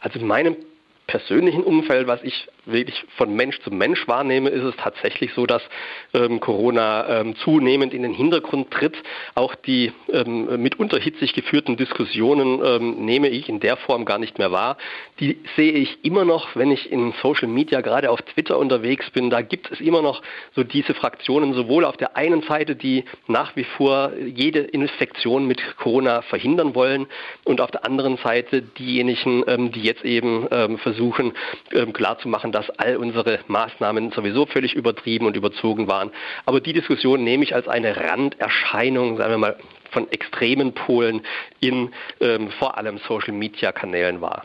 Also 0.00 0.18
in 0.18 0.26
meinem 0.26 0.56
persönlichen 1.06 1.64
Umfeld, 1.64 2.06
was 2.06 2.22
ich 2.22 2.48
wirklich 2.72 3.04
von 3.16 3.34
Mensch 3.34 3.60
zu 3.60 3.70
Mensch 3.70 4.06
wahrnehme, 4.08 4.50
ist 4.50 4.64
es 4.64 4.76
tatsächlich 4.76 5.32
so, 5.34 5.46
dass 5.46 5.62
ähm, 6.14 6.40
Corona 6.40 7.20
ähm, 7.20 7.36
zunehmend 7.36 7.94
in 7.94 8.02
den 8.02 8.12
Hintergrund 8.12 8.70
tritt. 8.70 8.96
Auch 9.34 9.54
die 9.54 9.92
ähm, 10.12 10.62
mitunter 10.62 10.98
hitzig 10.98 11.32
geführten 11.34 11.76
Diskussionen 11.76 12.60
ähm, 12.64 13.04
nehme 13.04 13.28
ich 13.28 13.48
in 13.48 13.60
der 13.60 13.76
Form 13.76 14.04
gar 14.04 14.18
nicht 14.18 14.38
mehr 14.38 14.52
wahr. 14.52 14.76
Die 15.20 15.38
sehe 15.56 15.72
ich 15.72 16.04
immer 16.04 16.24
noch, 16.24 16.56
wenn 16.56 16.70
ich 16.70 16.90
in 16.90 17.12
Social 17.22 17.48
Media, 17.48 17.80
gerade 17.80 18.10
auf 18.10 18.22
Twitter 18.22 18.58
unterwegs 18.58 19.10
bin. 19.10 19.30
Da 19.30 19.42
gibt 19.42 19.70
es 19.70 19.80
immer 19.80 20.02
noch 20.02 20.22
so 20.54 20.64
diese 20.64 20.94
Fraktionen, 20.94 21.54
sowohl 21.54 21.84
auf 21.84 21.96
der 21.96 22.16
einen 22.16 22.42
Seite, 22.42 22.76
die 22.76 23.04
nach 23.26 23.56
wie 23.56 23.64
vor 23.64 24.12
jede 24.16 24.60
Infektion 24.60 25.46
mit 25.46 25.60
Corona 25.76 26.22
verhindern 26.22 26.74
wollen 26.74 27.06
und 27.44 27.60
auf 27.60 27.70
der 27.70 27.84
anderen 27.84 28.16
Seite 28.18 28.62
diejenigen, 28.62 29.44
ähm, 29.46 29.72
die 29.72 29.82
jetzt 29.82 30.04
eben 30.04 30.46
ähm, 30.50 30.78
versuchen 30.78 31.32
klarzumachen, 31.92 32.52
dass 32.52 32.59
all 32.76 32.96
unsere 32.96 33.40
Maßnahmen 33.46 34.12
sowieso 34.12 34.46
völlig 34.46 34.74
übertrieben 34.74 35.26
und 35.26 35.36
überzogen 35.36 35.88
waren. 35.88 36.10
Aber 36.44 36.60
die 36.60 36.72
Diskussion 36.72 37.24
nehme 37.24 37.44
ich 37.44 37.54
als 37.54 37.68
eine 37.68 37.96
Randerscheinung, 37.96 39.16
sagen 39.16 39.30
wir 39.30 39.38
mal, 39.38 39.56
von 39.92 40.10
extremen 40.10 40.72
Polen 40.74 41.22
in 41.60 41.92
ähm, 42.20 42.50
vor 42.58 42.76
allem 42.76 42.98
Social-Media-Kanälen 43.08 44.20
wahr. 44.20 44.44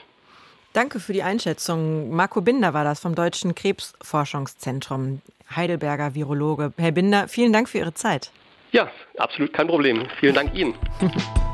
Danke 0.74 1.00
für 1.00 1.13
die 1.13 1.24
Einschätzung. 1.24 2.10
Marco 2.10 2.41
Binder 2.41 2.74
war 2.74 2.84
das 2.84 3.00
vom 3.00 3.15
Deutschen 3.15 3.55
Krebsforschungszentrum, 3.55 5.22
Heidelberger 5.55 6.15
Virologe. 6.15 6.74
Herr 6.77 6.91
Binder, 6.91 7.27
vielen 7.27 7.53
Dank 7.53 7.69
für 7.69 7.77
Ihre 7.79 7.93
Zeit. 7.93 8.31
Ja, 8.72 8.89
absolut 9.17 9.53
kein 9.53 9.67
Problem. 9.67 10.05
Vielen 10.19 10.36
Dank 10.36 10.53
Ihnen. 10.53 10.74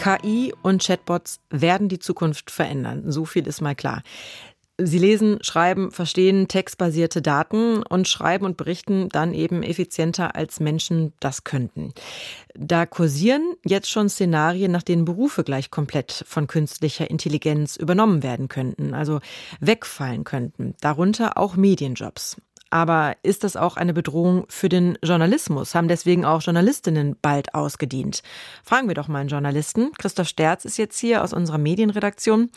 KI 0.00 0.54
und 0.62 0.82
Chatbots 0.82 1.40
werden 1.50 1.90
die 1.90 1.98
Zukunft 1.98 2.50
verändern. 2.50 3.12
So 3.12 3.26
viel 3.26 3.46
ist 3.46 3.60
mal 3.60 3.74
klar. 3.74 4.02
Sie 4.82 4.98
lesen, 4.98 5.38
schreiben, 5.42 5.90
verstehen 5.90 6.48
textbasierte 6.48 7.22
Daten 7.22 7.82
und 7.82 8.08
schreiben 8.08 8.44
und 8.44 8.56
berichten 8.56 9.08
dann 9.08 9.34
eben 9.34 9.62
effizienter 9.62 10.34
als 10.34 10.60
Menschen 10.60 11.12
das 11.20 11.44
könnten. 11.44 11.92
Da 12.54 12.86
kursieren 12.86 13.54
jetzt 13.64 13.90
schon 13.90 14.08
Szenarien, 14.08 14.72
nach 14.72 14.82
denen 14.82 15.04
Berufe 15.04 15.44
gleich 15.44 15.70
komplett 15.70 16.24
von 16.26 16.46
künstlicher 16.46 17.10
Intelligenz 17.10 17.76
übernommen 17.76 18.22
werden 18.22 18.48
könnten, 18.48 18.94
also 18.94 19.20
wegfallen 19.60 20.24
könnten, 20.24 20.74
darunter 20.80 21.38
auch 21.38 21.56
Medienjobs. 21.56 22.36
Aber 22.70 23.16
ist 23.24 23.42
das 23.42 23.56
auch 23.56 23.76
eine 23.76 23.92
Bedrohung 23.92 24.44
für 24.48 24.68
den 24.68 24.96
Journalismus? 25.02 25.74
Haben 25.74 25.88
deswegen 25.88 26.24
auch 26.24 26.40
Journalistinnen 26.40 27.16
bald 27.20 27.52
ausgedient? 27.54 28.22
Fragen 28.62 28.86
wir 28.86 28.94
doch 28.94 29.08
mal 29.08 29.18
einen 29.18 29.28
Journalisten. 29.28 29.90
Christoph 29.98 30.28
Sterz 30.28 30.64
ist 30.64 30.78
jetzt 30.78 30.98
hier 30.98 31.24
aus 31.24 31.32
unserer 31.32 31.58
Medienredaktion. 31.58 32.50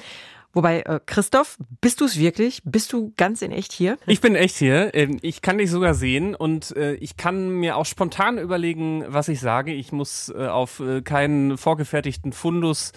Wobei, 0.53 0.81
äh, 0.81 0.99
Christoph, 1.05 1.57
bist 1.81 1.99
du 1.99 2.05
es 2.05 2.17
wirklich? 2.17 2.61
Bist 2.63 2.93
du 2.93 3.11
ganz 3.17 3.41
in 3.41 3.51
echt 3.51 3.73
hier? 3.73 3.97
Ich 4.05 4.21
bin 4.21 4.35
echt 4.35 4.55
hier. 4.55 4.93
Ähm, 4.93 5.17
ich 5.21 5.41
kann 5.41 5.57
dich 5.57 5.71
sogar 5.71 5.95
sehen 5.95 6.35
und 6.35 6.75
äh, 6.77 6.93
ich 6.95 7.17
kann 7.17 7.49
mir 7.49 7.75
auch 7.75 7.85
spontan 7.85 8.37
überlegen, 8.37 9.03
was 9.07 9.27
ich 9.27 9.39
sage. 9.39 9.73
Ich 9.73 9.91
muss 9.91 10.29
äh, 10.29 10.47
auf 10.47 10.81
keinen 11.03 11.57
vorgefertigten 11.57 12.33
Fundus 12.33 12.91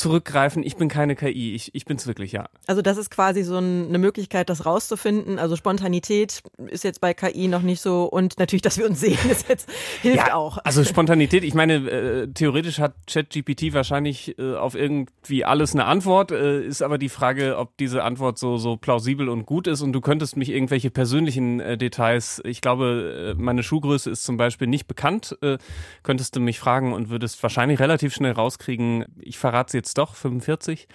zurückgreifen. 0.00 0.62
Ich 0.64 0.76
bin 0.76 0.88
keine 0.88 1.14
KI, 1.14 1.54
ich, 1.54 1.74
ich 1.74 1.84
bin 1.84 1.96
es 1.96 2.06
wirklich, 2.06 2.32
ja. 2.32 2.48
Also 2.66 2.82
das 2.82 2.96
ist 2.96 3.10
quasi 3.10 3.42
so 3.42 3.58
eine 3.58 3.98
Möglichkeit, 3.98 4.48
das 4.48 4.66
rauszufinden. 4.66 5.38
Also 5.38 5.56
Spontanität 5.56 6.42
ist 6.66 6.84
jetzt 6.84 7.00
bei 7.00 7.14
KI 7.14 7.48
noch 7.48 7.62
nicht 7.62 7.80
so 7.80 8.04
und 8.04 8.38
natürlich, 8.38 8.62
dass 8.62 8.78
wir 8.78 8.86
uns 8.86 9.00
sehen, 9.00 9.18
ist 9.30 9.48
jetzt, 9.48 9.68
hilft 10.02 10.28
ja, 10.28 10.34
auch. 10.34 10.58
Also 10.64 10.82
Spontanität, 10.84 11.44
ich 11.44 11.54
meine, 11.54 11.74
äh, 11.74 12.28
theoretisch 12.32 12.78
hat 12.80 12.94
ChatGPT 13.06 13.72
wahrscheinlich 13.74 14.38
äh, 14.38 14.54
auf 14.56 14.74
irgendwie 14.74 15.44
alles 15.44 15.74
eine 15.74 15.84
Antwort, 15.84 16.32
äh, 16.32 16.64
ist 16.64 16.82
aber 16.82 16.98
die 16.98 17.08
Frage, 17.08 17.58
ob 17.58 17.76
diese 17.76 18.02
Antwort 18.02 18.38
so, 18.38 18.56
so 18.56 18.76
plausibel 18.76 19.28
und 19.28 19.44
gut 19.44 19.66
ist 19.66 19.82
und 19.82 19.92
du 19.92 20.00
könntest 20.00 20.36
mich 20.36 20.48
irgendwelche 20.50 20.90
persönlichen 20.90 21.60
äh, 21.60 21.76
Details, 21.76 22.40
ich 22.44 22.62
glaube, 22.62 23.34
äh, 23.38 23.40
meine 23.40 23.62
Schuhgröße 23.62 24.10
ist 24.10 24.24
zum 24.24 24.38
Beispiel 24.38 24.66
nicht 24.66 24.86
bekannt, 24.86 25.36
äh, 25.42 25.58
könntest 26.02 26.34
du 26.36 26.40
mich 26.40 26.58
fragen 26.58 26.94
und 26.94 27.10
würdest 27.10 27.42
wahrscheinlich 27.42 27.78
relativ 27.80 28.14
schnell 28.14 28.32
rauskriegen, 28.32 29.04
ich 29.20 29.38
verrate 29.38 29.72
sie 29.72 29.78
jetzt 29.78 29.89
doch, 29.94 30.14
45. 30.14 30.88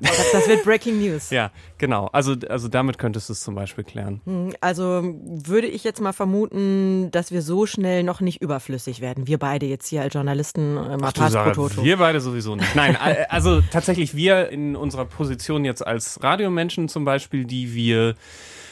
Das, 0.00 0.32
das 0.32 0.48
wird 0.48 0.64
Breaking 0.64 1.00
News. 1.00 1.30
ja, 1.30 1.50
genau. 1.78 2.08
Also, 2.12 2.34
also 2.48 2.68
damit 2.68 2.98
könntest 2.98 3.28
du 3.28 3.32
es 3.32 3.40
zum 3.40 3.54
Beispiel 3.54 3.84
klären. 3.84 4.20
Hm, 4.24 4.54
also 4.60 5.02
würde 5.02 5.66
ich 5.66 5.84
jetzt 5.84 6.00
mal 6.00 6.12
vermuten, 6.12 7.10
dass 7.10 7.32
wir 7.32 7.42
so 7.42 7.66
schnell 7.66 8.02
noch 8.02 8.20
nicht 8.20 8.42
überflüssig 8.42 9.00
werden. 9.00 9.26
Wir 9.26 9.38
beide 9.38 9.66
jetzt 9.66 9.88
hier 9.88 10.02
als 10.02 10.14
Journalisten 10.14 10.76
äh, 10.76 10.98
Ach, 11.02 11.12
du 11.12 11.28
Sarah, 11.28 11.56
Wir 11.82 11.96
beide 11.96 12.20
sowieso 12.20 12.56
nicht. 12.56 12.74
Nein, 12.74 12.96
also 13.28 13.60
tatsächlich 13.60 14.14
wir 14.14 14.50
in 14.50 14.76
unserer 14.76 15.04
Position 15.04 15.64
jetzt 15.64 15.86
als 15.86 16.22
Radiomenschen 16.22 16.88
zum 16.88 17.04
Beispiel, 17.04 17.44
die 17.44 17.74
wir 17.74 18.14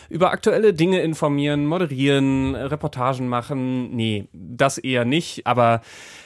über 0.08 0.30
aktuelle 0.30 0.74
Dinge 0.74 1.00
informieren, 1.00 1.66
moderieren, 1.66 2.54
Reportagen 2.54 3.28
machen. 3.28 3.94
Nee, 3.94 4.28
das 4.32 4.78
eher 4.78 5.04
nicht. 5.04 5.46
Aber 5.46 5.80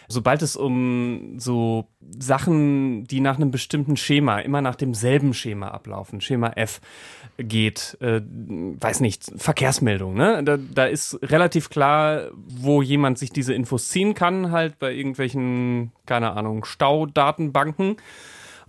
sobald 0.08 0.42
es 0.42 0.56
um 0.56 1.34
so 1.38 1.86
Sachen, 2.18 3.04
die 3.04 3.20
nach 3.20 3.36
einem 3.36 3.50
bestimmten 3.50 3.96
Schema, 3.96 4.40
immer 4.40 4.62
nach 4.62 4.74
demselben 4.74 5.34
Schema 5.34 5.68
ablaufen, 5.68 6.20
Schema 6.20 6.52
F 6.56 6.80
geht, 7.36 7.96
äh, 8.00 8.20
weiß 8.22 9.00
nicht, 9.00 9.30
Verkehrsmeldung, 9.36 10.14
ne? 10.14 10.42
Da, 10.42 10.56
da 10.56 10.86
ist 10.86 11.18
relativ 11.22 11.70
klar, 11.70 12.30
wo 12.34 12.82
jemand 12.82 13.18
sich 13.18 13.30
diese 13.30 13.54
Infos 13.54 13.88
ziehen 13.88 14.14
kann, 14.14 14.50
halt 14.50 14.78
bei 14.78 14.92
irgendwelchen, 14.92 15.92
keine 16.06 16.32
Ahnung, 16.32 16.64
Staudatenbanken. 16.64 17.96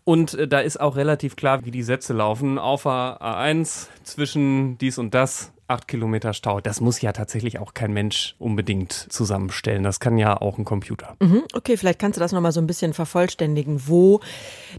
Und 0.10 0.34
äh, 0.34 0.48
da 0.48 0.60
ist 0.60 0.80
auch 0.80 0.96
relativ 0.96 1.36
klar, 1.36 1.66
wie 1.66 1.70
die 1.70 1.84
Sätze 1.84 2.14
laufen. 2.14 2.58
Auf 2.58 2.88
A1 2.88 3.90
zwischen 4.02 4.76
dies 4.80 4.98
und 4.98 5.14
das 5.14 5.52
acht 5.68 5.88
Kilometer 5.88 6.34
Stau. 6.34 6.62
Das 6.62 6.82
muss 6.82 7.00
ja 7.00 7.12
tatsächlich 7.12 7.60
auch 7.60 7.76
kein 7.76 7.94
Mensch 7.94 8.36
unbedingt 8.40 8.92
zusammenstellen. 8.92 9.84
Das 9.84 10.00
kann 10.00 10.18
ja 10.18 10.42
auch 10.42 10.58
ein 10.58 10.66
Computer. 10.66 11.16
Mhm, 11.20 11.44
okay, 11.54 11.78
vielleicht 11.78 12.00
kannst 12.00 12.18
du 12.18 12.22
das 12.22 12.32
nochmal 12.32 12.52
so 12.52 12.60
ein 12.60 12.66
bisschen 12.66 12.94
vervollständigen, 12.94 13.84
wo 13.86 14.20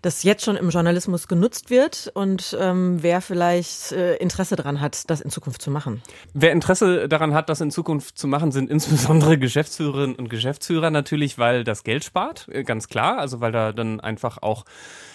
das 0.03 0.25
jetzt 0.25 0.45
schon 0.45 0.57
im 0.57 0.71
Journalismus 0.71 1.29
genutzt 1.29 1.71
wird 1.71 2.11
und 2.15 2.59
ähm, 2.61 2.99
wer 3.01 3.21
vielleicht 3.21 3.93
äh, 3.93 4.17
Interesse 4.17 4.57
daran 4.57 4.81
hat, 4.81 5.09
das 5.11 5.21
in 5.21 5.31
Zukunft 5.31 5.63
zu 5.63 5.71
machen. 5.71 6.03
Wer 6.35 6.51
Interesse 6.51 7.09
daran 7.09 7.35
hat, 7.35 7.49
das 7.49 7.61
in 7.61 7.71
Zukunft 7.71 8.19
zu 8.19 8.27
machen, 8.27 8.51
sind 8.51 8.69
insbesondere 8.69 9.39
Geschäftsführerinnen 9.39 10.17
und 10.17 10.29
Geschäftsführer 10.29 10.91
natürlich, 10.91 11.39
weil 11.39 11.63
das 11.63 11.85
Geld 11.85 12.03
spart, 12.03 12.49
äh, 12.51 12.65
ganz 12.65 12.89
klar. 12.89 13.19
Also 13.19 13.41
weil 13.41 13.53
da 13.53 13.73
dann 13.73 14.01
einfach 14.01 14.39
auch 14.43 14.65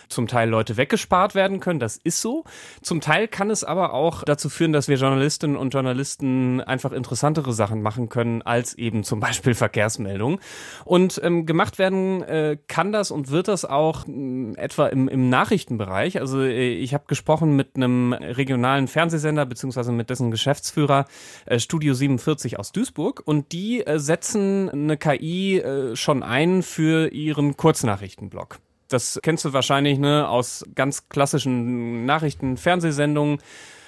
zum 0.10 0.28
Teil 0.28 0.50
Leute 0.50 0.78
weggespart 0.78 1.36
werden 1.36 1.60
können. 1.60 1.80
Das 1.80 1.98
ist 1.98 2.22
so. 2.22 2.44
Zum 2.82 3.02
Teil 3.02 3.28
kann 3.28 3.50
es 3.50 3.64
aber 3.64 3.94
auch 3.94 4.24
dazu 4.24 4.50
führen, 4.50 4.74
dass 4.74 4.88
wir 4.88 4.98
Journalistinnen 4.98 5.58
und 5.58 5.74
Journalisten 5.74 6.62
einfach 6.62 6.92
interessantere 6.92 7.54
Sachen 7.54 7.82
machen 7.82 8.10
können 8.10 8.42
als 8.42 8.74
eben 8.76 9.04
zum 9.04 9.20
Beispiel 9.20 9.54
Verkehrsmeldungen. 9.54 10.40
Und 10.84 11.20
ähm, 11.24 11.46
gemacht 11.46 11.80
werden 11.80 12.22
äh, 12.24 12.58
kann 12.68 12.92
das 12.92 13.12
und 13.12 13.32
wird 13.32 13.48
das 13.48 13.66
auch 13.66 14.08
äh, 14.08 14.54
etwa 14.56 14.88
im, 14.88 15.08
im 15.08 15.30
Nachrichtenbereich. 15.30 16.20
Also 16.20 16.42
äh, 16.42 16.70
ich 16.70 16.94
habe 16.94 17.06
gesprochen 17.08 17.56
mit 17.56 17.76
einem 17.76 18.14
regionalen 18.14 18.88
Fernsehsender 18.88 19.46
beziehungsweise 19.46 19.92
mit 19.92 20.10
dessen 20.10 20.32
Geschäftsführer 20.32 21.06
äh, 21.46 21.60
Studio 21.60 21.94
47 21.94 22.60
aus 22.60 22.72
Duisburg 22.72 23.22
und 23.26 23.52
die 23.52 23.86
äh, 23.86 24.00
setzen 24.00 24.70
eine 24.70 24.98
KI 24.98 25.60
äh, 25.60 25.96
schon 25.96 26.24
ein 26.24 26.64
für 26.64 27.12
ihren 27.12 27.58
Kurznachrichtenblock. 27.58 28.60
Das 28.88 29.20
kennst 29.24 29.46
du 29.46 29.54
wahrscheinlich 29.54 29.98
ne, 30.00 30.28
aus 30.28 30.64
ganz 30.76 31.10
klassischen 31.10 32.06
Nachrichten, 32.06 32.58
Fernsehsendungen. 32.58 33.40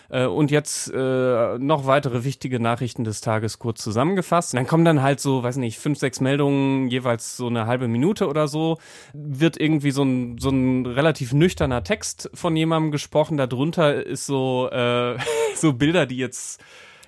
Äh, 0.10 0.26
und 0.26 0.52
jetzt 0.52 0.92
äh, 0.94 1.58
noch 1.58 1.86
weitere 1.86 2.24
wichtige 2.24 2.60
Nachrichten 2.60 3.04
des 3.04 3.22
Tages 3.22 3.60
kurz 3.60 3.84
zusammengefasst. 3.84 4.54
Dann 4.54 4.68
kommen 4.68 4.86
dann 4.86 5.02
halt 5.02 5.20
so, 5.20 5.44
weiß 5.44 5.58
nicht, 5.58 5.78
fünf, 5.80 6.00
sechs 6.00 6.22
Meldungen, 6.22 6.88
jeweils 6.88 7.38
so 7.38 7.48
eine 7.48 7.68
halbe 7.68 7.88
Minute 7.88 8.28
oder 8.28 8.48
so. 8.48 8.78
Wird 9.14 9.60
irgendwie 9.60 9.92
so 9.92 10.04
ein, 10.04 10.38
so 10.38 10.50
ein 10.50 10.86
relativ 10.86 11.34
nüchterner 11.34 11.84
Text 11.84 12.30
von 12.34 12.56
jemandem 12.56 12.92
gesprochen. 12.92 13.38
Darunter 13.38 14.06
ist 14.06 14.26
so, 14.26 14.70
äh, 14.72 15.18
so 15.56 15.74
Bilder, 15.74 16.06
die 16.06 16.18
jetzt 16.18 16.64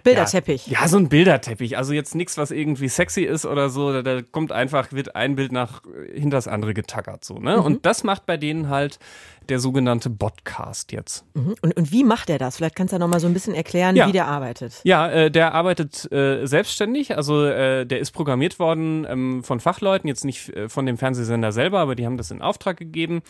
Bilderteppich. 0.10 0.68
Ja, 0.68 0.82
ja, 0.82 0.88
so 0.88 0.98
ein 0.98 1.10
Bilderteppich. 1.10 1.78
Also 1.78 1.94
jetzt 1.94 2.16
nichts, 2.16 2.38
was 2.38 2.52
irgendwie 2.52 2.88
sexy 2.88 3.24
ist 3.24 3.46
oder 3.46 3.70
so. 3.70 3.92
Da, 3.92 4.02
da 4.02 4.22
kommt 4.22 4.52
einfach, 4.52 4.92
wird 4.92 5.16
ein 5.16 5.36
Bild 5.36 5.52
nach 5.52 5.82
hinter 6.14 6.38
das 6.38 6.48
andere 6.48 6.74
getackert. 6.74 7.24
So, 7.24 7.40
ne? 7.40 7.58
Mhm. 7.58 7.64
Und 7.64 7.86
das 7.86 8.04
macht 8.04 8.26
bei 8.26 8.38
denen 8.38 8.70
halt 8.70 9.00
der 9.50 9.60
sogenannte 9.60 10.10
Podcast 10.10 10.92
jetzt. 10.92 11.26
Mhm. 11.34 11.56
Und, 11.62 11.76
und 11.76 11.92
wie 11.92 12.04
macht 12.04 12.30
er 12.30 12.38
das? 12.38 12.58
Vielleicht 12.58 12.76
kannst 12.76 12.94
du 12.94 12.96
ja 12.96 13.00
noch 13.00 13.08
mal 13.08 13.20
so 13.20 13.28
ein 13.28 13.34
bisschen 13.34 13.56
erklären, 13.56 13.96
ja. 13.96 14.08
wie 14.08 14.12
der 14.12 14.28
arbeitet. 14.28 14.82
Ja, 14.84 15.10
äh, 15.10 15.32
der 15.32 15.54
arbeitet 15.54 16.12
äh, 16.12 16.46
selbstständig. 16.46 17.18
Also 17.18 17.46
äh, 17.46 17.86
der 17.86 18.00
ist 18.00 18.12
programmiert 18.12 18.60
worden 18.60 19.06
ähm, 19.10 19.44
von 19.44 19.60
Fachleuten, 19.60 20.08
jetzt 20.08 20.26
nicht 20.26 20.50
äh, 20.50 20.70
von 20.70 20.86
dem 20.86 20.98
Fernsehsender 20.98 21.52
selber, 21.52 21.80
aber 21.80 21.96
die 21.96 22.06
haben 22.06 22.18
das 22.18 22.32
in 22.32 22.42
Auftrag 22.42 22.78
gegeben. 22.78 23.22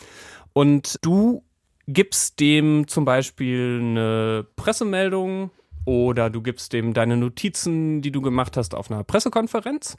Und 0.52 0.98
du 1.02 1.42
gibst 1.86 2.40
dem 2.40 2.86
zum 2.86 3.04
Beispiel 3.04 3.78
eine 3.80 4.46
Pressemeldung 4.56 5.50
oder 5.84 6.30
du 6.30 6.42
gibst 6.42 6.72
dem 6.72 6.94
deine 6.94 7.16
Notizen, 7.16 8.02
die 8.02 8.10
du 8.10 8.20
gemacht 8.20 8.56
hast 8.56 8.74
auf 8.74 8.90
einer 8.90 9.04
Pressekonferenz. 9.04 9.96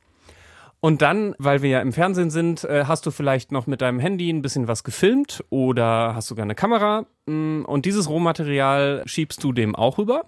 Und 0.83 1.03
dann, 1.03 1.35
weil 1.37 1.61
wir 1.61 1.69
ja 1.69 1.81
im 1.81 1.93
Fernsehen 1.93 2.31
sind, 2.31 2.63
äh, 2.63 2.85
hast 2.87 3.05
du 3.05 3.11
vielleicht 3.11 3.51
noch 3.51 3.67
mit 3.67 3.81
deinem 3.81 3.99
Handy 3.99 4.31
ein 4.31 4.41
bisschen 4.41 4.67
was 4.67 4.83
gefilmt 4.83 5.43
oder 5.51 6.15
hast 6.15 6.27
sogar 6.27 6.43
eine 6.43 6.55
Kamera. 6.55 7.05
Mm, 7.27 7.61
und 7.65 7.85
dieses 7.85 8.09
Rohmaterial 8.09 9.03
schiebst 9.05 9.43
du 9.43 9.53
dem 9.53 9.75
auch 9.75 9.99
rüber. 9.99 10.25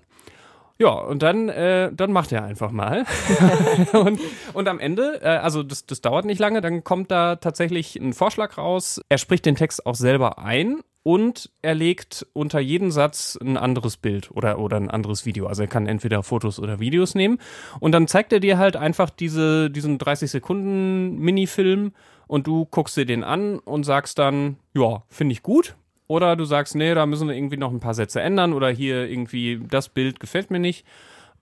Ja, 0.78 0.90
und 0.90 1.24
dann, 1.24 1.50
äh, 1.50 1.92
dann 1.92 2.12
macht 2.12 2.32
er 2.32 2.44
einfach 2.44 2.72
mal. 2.72 3.06
und, 3.94 4.20
und 4.54 4.68
am 4.68 4.80
Ende, 4.80 5.22
äh, 5.24 5.28
also 5.28 5.64
das, 5.64 5.88
das 5.88 6.02
dauert 6.02 6.26
nicht 6.26 6.40
lange, 6.40 6.62
dann 6.62 6.84
kommt 6.84 7.10
da 7.10 7.36
tatsächlich 7.36 7.96
ein 7.96 8.14
Vorschlag 8.14 8.56
raus. 8.58 9.02
Er 9.10 9.18
spricht 9.18 9.48
den 9.48 9.56
Text 9.56 9.86
auch 9.88 9.96
selber 9.96 10.38
ein 10.38 10.82
und 11.04 11.52
er 11.62 11.76
legt 11.76 12.26
unter 12.34 12.60
jeden 12.60 12.92
Satz 12.92 13.38
ein 13.42 13.58
anderes 13.58 13.98
Bild 13.98 14.32
oder, 14.32 14.58
oder 14.60 14.78
ein 14.78 14.90
anderes 14.90 15.26
Video. 15.26 15.48
Also 15.48 15.64
er 15.64 15.68
kann 15.68 15.86
entweder 15.86 16.24
Fotos 16.24 16.60
oder 16.60 16.80
Videos 16.80 17.14
nehmen 17.14 17.40
und 17.80 17.92
dann 17.92 18.08
zeigt 18.08 18.34
er 18.34 18.40
dir 18.40 18.58
halt 18.58 18.78
einfach 18.78 19.10
diese, 19.10 19.70
diesen 19.70 19.98
30 19.98 20.32
Sekunden 20.32 21.20
Minifilm 21.20 21.92
und 22.28 22.48
du 22.48 22.66
guckst 22.66 22.98
dir 22.98 23.06
den 23.06 23.24
an 23.24 23.60
und 23.60 23.84
sagst 23.84 24.18
dann, 24.18 24.58
ja, 24.74 25.04
finde 25.10 25.34
ich 25.34 25.44
gut. 25.44 25.76
Oder 26.08 26.36
du 26.36 26.46
sagst, 26.46 26.76
nee, 26.76 26.94
da 26.94 27.06
müssen 27.06 27.28
wir 27.28 27.36
irgendwie 27.36 27.58
noch 27.58 27.72
ein 27.72 27.80
paar 27.80 27.94
Sätze 27.94 28.22
ändern 28.22 28.54
oder 28.54 28.70
hier 28.70 29.10
irgendwie 29.10 29.62
das 29.70 29.90
Bild 29.90 30.20
gefällt 30.20 30.52
mir 30.52 30.60
nicht. 30.60 30.86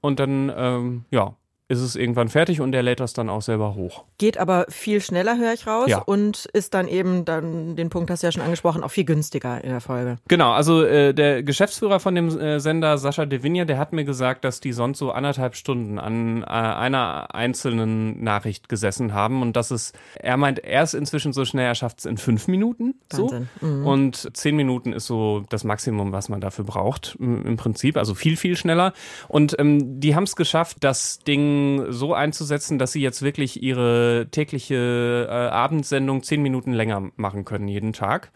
Und 0.02 0.20
dann, 0.20 0.52
ähm, 0.56 1.06
ja, 1.12 1.36
ist 1.72 1.80
es 1.80 1.96
irgendwann 1.96 2.28
fertig 2.28 2.60
und 2.60 2.74
der 2.74 2.84
lädt 2.84 3.00
das 3.00 3.14
dann 3.14 3.30
auch 3.30 3.42
selber 3.42 3.76
hoch. 3.76 4.04
Geht 4.18 4.38
aber 4.38 4.66
viel 4.68 5.00
schneller, 5.00 5.38
höre 5.38 5.54
ich 5.54 5.66
raus, 5.66 5.88
ja. 5.88 6.00
und 6.00 6.46
ist 6.54 6.74
dann 6.74 6.90
eben, 6.90 7.24
dann 7.24 7.78
den 7.78 7.90
Punkt 7.90 8.12
hast 8.12 8.24
du 8.24 8.28
ja 8.28 8.32
schon 8.34 8.42
angesprochen, 8.42 8.84
auch 8.84 8.92
viel 8.92 9.06
günstiger 9.06 9.64
in 9.64 9.70
der 9.70 9.80
Folge. 9.80 10.18
Genau, 10.28 10.52
also 10.52 10.84
äh, 10.84 11.14
der 11.14 11.44
Geschäftsführer 11.44 12.02
von 12.02 12.14
dem 12.14 12.38
äh, 12.38 12.60
Sender, 12.60 12.98
Sascha 12.98 13.26
Devinia, 13.26 13.64
der 13.64 13.78
hat 13.78 13.94
mir 13.94 14.04
gesagt, 14.04 14.44
dass 14.44 14.60
die 14.60 14.74
sonst 14.74 15.00
so 15.00 15.12
anderthalb 15.12 15.56
Stunden 15.56 15.98
an 15.98 16.44
äh, 16.44 16.46
einer 16.46 17.34
einzelnen 17.34 18.22
Nachricht 18.22 18.68
gesessen 18.68 19.14
haben 19.14 19.42
und 19.42 19.56
das 19.56 19.72
ist, 19.72 19.98
er 20.16 20.36
meint, 20.36 20.60
er 20.60 20.84
ist 20.84 20.94
inzwischen 20.94 21.32
so 21.32 21.46
schnell, 21.46 21.68
er 21.68 21.76
schafft 21.76 22.00
es 22.00 22.06
in 22.06 22.18
fünf 22.18 22.50
Minuten. 22.50 22.96
Wahnsinn. 23.10 23.50
So. 23.62 23.66
Mhm. 23.66 23.88
Und 23.88 24.38
zehn 24.38 24.58
Minuten 24.58 24.92
ist 24.92 25.06
so 25.06 25.44
das 25.48 25.64
Maximum, 25.64 26.12
was 26.12 26.28
man 26.28 26.42
dafür 26.42 26.66
braucht, 26.66 27.16
im 27.20 27.56
Prinzip, 27.56 27.96
also 27.96 28.14
viel, 28.14 28.36
viel 28.36 28.58
schneller. 28.58 28.92
Und 29.30 29.58
ähm, 29.58 30.02
die 30.02 30.16
haben 30.16 30.24
es 30.24 30.36
geschafft, 30.36 30.78
das 30.82 31.20
Ding 31.20 31.61
so 31.90 32.14
einzusetzen, 32.14 32.78
dass 32.78 32.92
sie 32.92 33.02
jetzt 33.02 33.22
wirklich 33.22 33.62
ihre 33.62 34.28
tägliche 34.32 35.28
äh, 35.30 35.34
Abendsendung 35.34 36.24
zehn 36.24 36.42
Minuten 36.42 36.74
länger 36.74 37.12
machen 37.16 37.46
können 37.46 37.68
jeden 37.68 37.94
Tag 37.94 38.32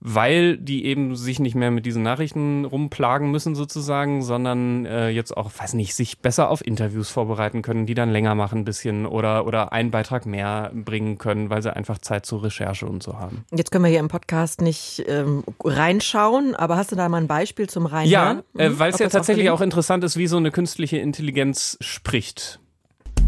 weil 0.00 0.58
die 0.58 0.84
eben 0.84 1.16
sich 1.16 1.40
nicht 1.40 1.54
mehr 1.54 1.70
mit 1.70 1.86
diesen 1.86 2.02
Nachrichten 2.02 2.64
rumplagen 2.64 3.30
müssen 3.30 3.54
sozusagen, 3.54 4.22
sondern 4.22 4.84
äh, 4.84 5.08
jetzt 5.08 5.36
auch, 5.36 5.50
weiß 5.56 5.74
nicht, 5.74 5.94
sich 5.94 6.18
besser 6.18 6.50
auf 6.50 6.64
Interviews 6.64 7.08
vorbereiten 7.08 7.62
können, 7.62 7.86
die 7.86 7.94
dann 7.94 8.10
länger 8.10 8.34
machen 8.34 8.60
ein 8.60 8.64
bisschen 8.64 9.06
oder, 9.06 9.46
oder 9.46 9.72
einen 9.72 9.90
Beitrag 9.90 10.26
mehr 10.26 10.70
bringen 10.74 11.18
können, 11.18 11.48
weil 11.48 11.62
sie 11.62 11.74
einfach 11.74 11.98
Zeit 11.98 12.26
zur 12.26 12.44
Recherche 12.44 12.86
und 12.86 13.02
so 13.02 13.18
haben. 13.18 13.44
Jetzt 13.52 13.70
können 13.70 13.84
wir 13.84 13.90
hier 13.90 14.00
im 14.00 14.08
Podcast 14.08 14.60
nicht 14.60 15.02
ähm, 15.06 15.44
reinschauen, 15.64 16.54
aber 16.54 16.76
hast 16.76 16.92
du 16.92 16.96
da 16.96 17.08
mal 17.08 17.18
ein 17.18 17.26
Beispiel 17.26 17.68
zum 17.68 17.86
Reinhören? 17.86 18.42
Ja, 18.54 18.64
äh, 18.64 18.78
weil 18.78 18.92
es 18.92 18.98
ja 18.98 19.08
tatsächlich 19.08 19.48
auch 19.50 19.62
interessant 19.62 20.04
ist, 20.04 20.16
wie 20.16 20.26
so 20.26 20.36
eine 20.36 20.50
künstliche 20.50 20.98
Intelligenz 20.98 21.78
spricht. 21.80 22.60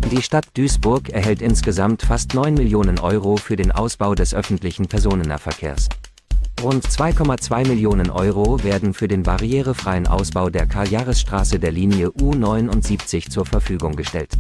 Die 0.07 0.23
Stadt 0.23 0.47
Duisburg 0.55 1.11
erhält 1.11 1.43
insgesamt 1.43 2.03
fast 2.03 2.33
9 2.33 2.55
Millionen 2.55 2.99
Euro 2.99 3.37
für 3.37 3.57
den 3.57 3.73
Ausbau 3.73 4.15
des 4.15 4.33
öffentlichen 4.35 4.87
Personennahverkehrs. 4.87 5.89
Rund 6.63 6.87
2,2 6.87 7.69
Millionen 7.69 8.11
Euro 8.11 8.65
werden 8.65 8.95
für 8.95 9.07
den 9.07 9.23
barrierefreien 9.23 10.07
Ausbau 10.07 10.49
der 10.49 10.67
Karl-Jahres-Straße 10.67 11.59
der 11.59 11.73
Linie 11.73 12.09
U79 12.09 13.29
zur 13.29 13.45
Verfügung 13.45 13.97
gestellt. 13.97 14.31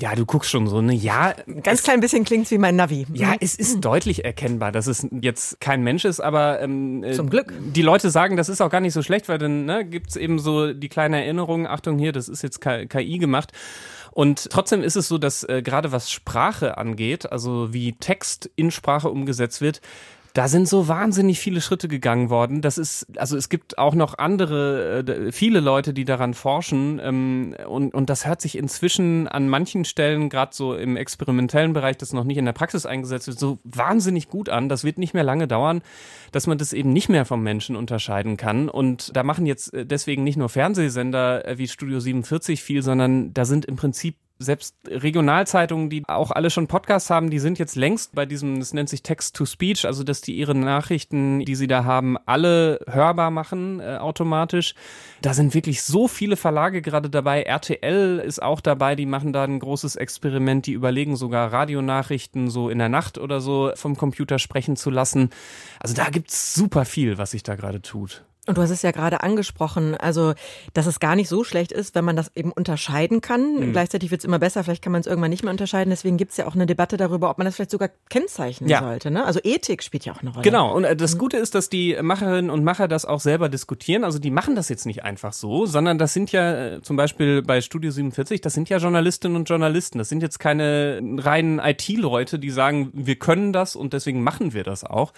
Ja, 0.00 0.14
du 0.14 0.24
guckst 0.26 0.50
schon 0.50 0.68
so, 0.68 0.80
ne? 0.80 0.94
Ja. 0.94 1.34
Ganz 1.62 1.82
klein 1.82 2.00
bisschen 2.00 2.24
klingt's 2.24 2.50
wie 2.50 2.58
mein 2.58 2.76
Navi. 2.76 3.06
Ja, 3.12 3.34
es 3.40 3.54
ist 3.56 3.80
deutlich 3.80 4.24
erkennbar, 4.24 4.70
dass 4.70 4.86
es 4.86 5.06
jetzt 5.20 5.60
kein 5.60 5.82
Mensch 5.82 6.04
ist, 6.04 6.20
aber 6.20 6.60
ähm, 6.60 7.02
äh, 7.02 7.12
zum 7.12 7.30
Glück. 7.30 7.52
Die 7.74 7.82
Leute 7.82 8.10
sagen, 8.10 8.36
das 8.36 8.48
ist 8.48 8.60
auch 8.60 8.70
gar 8.70 8.80
nicht 8.80 8.92
so 8.92 9.02
schlecht, 9.02 9.28
weil 9.28 9.38
dann 9.38 9.64
ne, 9.64 9.84
gibt's 9.84 10.14
eben 10.14 10.38
so 10.38 10.72
die 10.72 10.88
kleine 10.88 11.22
Erinnerung, 11.24 11.66
Achtung 11.66 11.98
hier, 11.98 12.12
das 12.12 12.28
ist 12.28 12.42
jetzt 12.42 12.60
KI 12.60 13.18
gemacht. 13.18 13.52
Und 14.18 14.50
trotzdem 14.50 14.82
ist 14.82 14.96
es 14.96 15.06
so, 15.06 15.16
dass 15.16 15.44
äh, 15.44 15.62
gerade 15.62 15.92
was 15.92 16.10
Sprache 16.10 16.76
angeht, 16.76 17.30
also 17.30 17.72
wie 17.72 17.92
Text 17.92 18.50
in 18.56 18.72
Sprache 18.72 19.10
umgesetzt 19.10 19.60
wird, 19.60 19.80
da 20.38 20.46
sind 20.46 20.68
so 20.68 20.86
wahnsinnig 20.86 21.40
viele 21.40 21.60
Schritte 21.60 21.88
gegangen 21.88 22.30
worden. 22.30 22.62
Das 22.62 22.78
ist, 22.78 23.08
also 23.18 23.36
es 23.36 23.48
gibt 23.48 23.76
auch 23.76 23.96
noch 23.96 24.18
andere, 24.18 25.00
äh, 25.04 25.32
viele 25.32 25.58
Leute, 25.58 25.92
die 25.92 26.04
daran 26.04 26.32
forschen. 26.32 27.00
Ähm, 27.02 27.56
und, 27.66 27.92
und 27.92 28.08
das 28.08 28.24
hört 28.24 28.40
sich 28.40 28.56
inzwischen 28.56 29.26
an 29.26 29.48
manchen 29.48 29.84
Stellen, 29.84 30.28
gerade 30.28 30.54
so 30.54 30.76
im 30.76 30.96
experimentellen 30.96 31.72
Bereich, 31.72 31.96
das 31.96 32.12
noch 32.12 32.22
nicht 32.22 32.36
in 32.36 32.44
der 32.44 32.52
Praxis 32.52 32.86
eingesetzt 32.86 33.26
wird, 33.26 33.40
so 33.40 33.58
wahnsinnig 33.64 34.28
gut 34.28 34.48
an. 34.48 34.68
Das 34.68 34.84
wird 34.84 34.98
nicht 34.98 35.12
mehr 35.12 35.24
lange 35.24 35.48
dauern, 35.48 35.82
dass 36.30 36.46
man 36.46 36.56
das 36.56 36.72
eben 36.72 36.92
nicht 36.92 37.08
mehr 37.08 37.24
vom 37.24 37.42
Menschen 37.42 37.74
unterscheiden 37.74 38.36
kann. 38.36 38.68
Und 38.68 39.16
da 39.16 39.24
machen 39.24 39.44
jetzt 39.44 39.74
äh, 39.74 39.86
deswegen 39.86 40.22
nicht 40.22 40.36
nur 40.36 40.50
Fernsehsender 40.50 41.48
äh, 41.48 41.58
wie 41.58 41.66
Studio 41.66 41.98
47 41.98 42.62
viel, 42.62 42.84
sondern 42.84 43.34
da 43.34 43.44
sind 43.44 43.64
im 43.64 43.74
Prinzip 43.74 44.14
selbst 44.38 44.76
Regionalzeitungen, 44.86 45.90
die 45.90 46.04
auch 46.06 46.30
alle 46.30 46.50
schon 46.50 46.68
Podcasts 46.68 47.10
haben, 47.10 47.30
die 47.30 47.38
sind 47.40 47.58
jetzt 47.58 47.74
längst 47.74 48.14
bei 48.14 48.24
diesem, 48.24 48.60
das 48.60 48.72
nennt 48.72 48.88
sich 48.88 49.02
Text-to-Speech, 49.02 49.84
also 49.84 50.04
dass 50.04 50.20
die 50.20 50.36
ihre 50.36 50.54
Nachrichten, 50.54 51.40
die 51.44 51.56
sie 51.56 51.66
da 51.66 51.84
haben, 51.84 52.16
alle 52.26 52.80
hörbar 52.88 53.30
machen 53.30 53.80
äh, 53.80 53.96
automatisch. 53.96 54.74
Da 55.22 55.34
sind 55.34 55.54
wirklich 55.54 55.82
so 55.82 56.06
viele 56.06 56.36
Verlage 56.36 56.82
gerade 56.82 57.10
dabei. 57.10 57.42
RTL 57.42 58.22
ist 58.24 58.40
auch 58.40 58.60
dabei, 58.60 58.94
die 58.94 59.06
machen 59.06 59.32
da 59.32 59.44
ein 59.44 59.58
großes 59.58 59.96
Experiment, 59.96 60.66
die 60.66 60.72
überlegen 60.72 61.16
sogar 61.16 61.52
Radionachrichten 61.52 62.50
so 62.50 62.70
in 62.70 62.78
der 62.78 62.88
Nacht 62.88 63.18
oder 63.18 63.40
so 63.40 63.72
vom 63.74 63.96
Computer 63.96 64.38
sprechen 64.38 64.76
zu 64.76 64.90
lassen. 64.90 65.30
Also 65.80 65.94
da 65.94 66.10
gibt's 66.10 66.54
super 66.54 66.84
viel, 66.84 67.18
was 67.18 67.32
sich 67.32 67.42
da 67.42 67.56
gerade 67.56 67.82
tut. 67.82 68.24
Und 68.48 68.56
du 68.56 68.62
hast 68.62 68.70
es 68.70 68.80
ja 68.80 68.92
gerade 68.92 69.22
angesprochen, 69.22 69.94
also 69.94 70.32
dass 70.72 70.86
es 70.86 71.00
gar 71.00 71.16
nicht 71.16 71.28
so 71.28 71.44
schlecht 71.44 71.70
ist, 71.70 71.94
wenn 71.94 72.04
man 72.04 72.16
das 72.16 72.32
eben 72.34 72.50
unterscheiden 72.50 73.20
kann. 73.20 73.56
Mhm. 73.56 73.72
Gleichzeitig 73.72 74.10
wird 74.10 74.22
es 74.22 74.24
immer 74.24 74.38
besser, 74.38 74.64
vielleicht 74.64 74.82
kann 74.82 74.90
man 74.90 75.02
es 75.02 75.06
irgendwann 75.06 75.28
nicht 75.28 75.42
mehr 75.42 75.50
unterscheiden. 75.50 75.90
Deswegen 75.90 76.16
gibt 76.16 76.30
es 76.30 76.38
ja 76.38 76.46
auch 76.46 76.54
eine 76.54 76.64
Debatte 76.64 76.96
darüber, 76.96 77.28
ob 77.28 77.36
man 77.36 77.44
das 77.44 77.56
vielleicht 77.56 77.70
sogar 77.70 77.90
kennzeichnen 78.08 78.70
ja. 78.70 78.80
sollte. 78.80 79.10
Ne? 79.10 79.22
Also 79.22 79.38
Ethik 79.44 79.82
spielt 79.82 80.06
ja 80.06 80.14
auch 80.14 80.22
eine 80.22 80.30
Rolle. 80.30 80.42
Genau, 80.42 80.74
und 80.74 80.84
äh, 80.84 80.96
das 80.96 81.14
mhm. 81.14 81.18
Gute 81.18 81.36
ist, 81.36 81.54
dass 81.54 81.68
die 81.68 81.98
Macherinnen 82.00 82.50
und 82.50 82.64
Macher 82.64 82.88
das 82.88 83.04
auch 83.04 83.20
selber 83.20 83.50
diskutieren. 83.50 84.02
Also 84.02 84.18
die 84.18 84.30
machen 84.30 84.56
das 84.56 84.70
jetzt 84.70 84.86
nicht 84.86 85.04
einfach 85.04 85.34
so, 85.34 85.66
sondern 85.66 85.98
das 85.98 86.14
sind 86.14 86.32
ja 86.32 86.76
äh, 86.76 86.82
zum 86.82 86.96
Beispiel 86.96 87.42
bei 87.42 87.60
Studio 87.60 87.90
47, 87.90 88.40
das 88.40 88.54
sind 88.54 88.70
ja 88.70 88.78
Journalistinnen 88.78 89.36
und 89.36 89.46
Journalisten. 89.46 89.98
Das 89.98 90.08
sind 90.08 90.22
jetzt 90.22 90.38
keine 90.38 91.02
reinen 91.18 91.58
IT-Leute, 91.58 92.38
die 92.38 92.50
sagen, 92.50 92.88
wir 92.94 93.16
können 93.16 93.52
das 93.52 93.76
und 93.76 93.92
deswegen 93.92 94.22
machen 94.22 94.54
wir 94.54 94.64
das 94.64 94.84
auch 94.84 95.12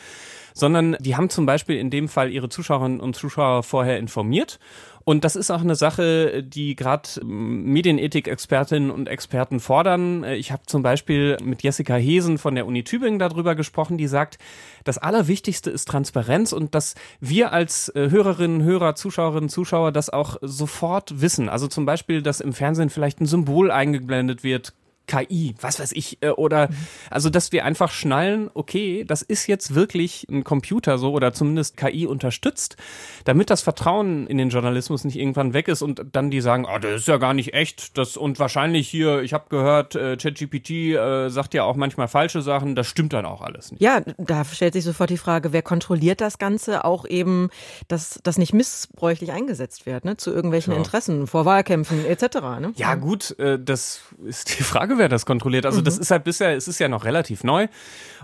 sondern 0.55 0.97
die 1.01 1.17
haben 1.17 1.31
zum 1.31 1.47
Beispiel 1.47 1.77
in 1.77 1.91
dem 1.91 2.09
Fall 2.09 2.31
ihre 2.31 2.49
Zuschauerinnen 2.49 3.01
und 3.01 3.17
Zuschauer 3.21 3.63
vorher 3.63 3.99
informiert. 3.99 4.59
Und 5.05 5.25
das 5.25 5.35
ist 5.35 5.51
auch 5.51 5.63
eine 5.63 5.77
Sache, 5.77 6.43
die 6.43 6.77
gerade 6.77 7.09
Medienethik-Expertinnen 7.25 8.91
und 8.91 9.09
Experten 9.09 9.59
fordern. 9.59 10.25
Ich 10.25 10.53
habe 10.53 10.63
zum 10.67 10.83
Beispiel 10.83 11.37
mit 11.43 11.63
Jessica 11.63 11.97
Hesen 11.97 12.39
von 12.39 12.55
der 12.55 12.67
Uni 12.67 12.85
Tübingen 12.85 13.19
darüber 13.19 13.55
gesprochen, 13.55 13.97
die 13.97 14.07
sagt, 14.07 14.39
das 14.85 14.99
Allerwichtigste 14.99 15.71
ist 15.71 15.89
Transparenz 15.89 16.53
und 16.53 16.75
dass 16.75 16.95
wir 17.19 17.53
als 17.53 17.89
äh, 17.91 18.11
Hörerinnen, 18.11 18.63
Hörer, 18.63 18.95
Zuschauerinnen, 18.95 19.49
Zuschauer 19.49 19.91
das 19.91 20.11
auch 20.11 20.37
sofort 20.43 21.21
wissen. 21.21 21.49
Also 21.49 21.67
zum 21.67 21.87
Beispiel, 21.87 22.23
dass 22.23 22.41
im 22.41 22.53
Fernsehen 22.53 22.91
vielleicht 22.91 23.21
ein 23.21 23.27
Symbol 23.27 23.71
eingeblendet 23.71 24.45
wird, 24.45 24.75
KI, 25.11 25.57
was 25.61 25.81
weiß 25.81 25.93
ich, 25.93 26.19
äh, 26.23 26.29
oder 26.31 26.69
mhm. 26.69 26.77
also 27.11 27.31
dass 27.31 27.51
wir 27.51 27.65
einfach 27.65 27.91
schnallen, 27.91 28.49
okay, 28.55 29.05
das 29.05 29.23
ist 29.23 29.49
jetzt 29.49 29.75
wirklich 29.75 30.27
ein 30.31 30.45
Computer 30.45 30.99
so 30.99 31.13
oder 31.13 31.33
zumindest 31.33 31.77
KI 31.77 32.07
unterstützt, 32.07 32.77
damit 33.25 33.51
das 33.51 33.61
Vertrauen 33.61 34.29
in 34.29 34.39
den 34.39 34.51
Journalismus 34.51 35.05
nicht 35.05 35.17
irgendwann 35.17 35.53
weg 35.53 35.67
ist 35.67 35.83
und 35.83 36.03
dann 36.13 36.31
die 36.31 36.41
sagen, 36.41 36.65
oh, 36.65 36.79
das 36.79 37.01
ist 37.01 37.09
ja 37.09 37.17
gar 37.17 37.35
nicht 37.35 37.55
echt, 37.55 37.99
das 37.99 38.17
und 38.17 38.39
wahrscheinlich 38.39 38.89
hier, 38.89 39.23
ich 39.23 39.33
habe 39.33 39.47
gehört, 39.49 39.97
äh, 39.97 40.17
ChatGPT 40.17 40.71
äh, 40.71 41.29
sagt 41.29 41.55
ja 41.55 41.65
auch 41.65 41.75
manchmal 41.75 42.07
falsche 42.07 42.41
Sachen, 42.41 42.77
das 42.77 42.87
stimmt 42.87 43.13
dann 43.13 43.27
auch 43.27 43.43
alles 43.43 43.73
nicht. 43.73 43.83
Ja, 43.83 44.03
da 44.19 44.45
stellt 44.45 44.75
sich 44.75 44.85
sofort 44.85 45.11
die 45.11 45.19
Frage, 45.19 45.53
wer 45.53 45.63
kontrolliert 45.63 46.21
das 46.21 46.39
Ganze, 46.39 46.85
auch 46.85 47.05
eben, 47.05 47.51
dass 47.89 48.21
das 48.23 48.39
nicht 48.39 48.53
missbräuchlich 48.53 49.33
eingesetzt 49.33 49.87
wird, 49.87 50.05
ne, 50.05 50.17
zu 50.17 50.31
irgendwelchen 50.31 50.73
ja. 50.73 50.79
Interessen, 50.79 51.27
vor 51.27 51.45
Wahlkämpfen 51.45 52.07
etc. 52.07 52.23
Ne? 52.61 52.73
Ja 52.77 52.95
gut, 52.95 53.37
äh, 53.41 53.59
das 53.59 54.03
ist 54.25 54.57
die 54.59 54.63
Frage, 54.63 55.00
wer 55.01 55.09
das 55.09 55.27
kontrolliert. 55.27 55.67
Also 55.67 55.81
mhm. 55.81 55.85
das 55.85 55.99
ist 55.99 56.13
halt 56.13 56.23
bisher, 56.23 56.55
es 56.57 56.69
ist 56.69 56.79
ja 56.79 56.89
noch 56.89 57.05
relativ 57.05 57.43
neu 57.43 57.67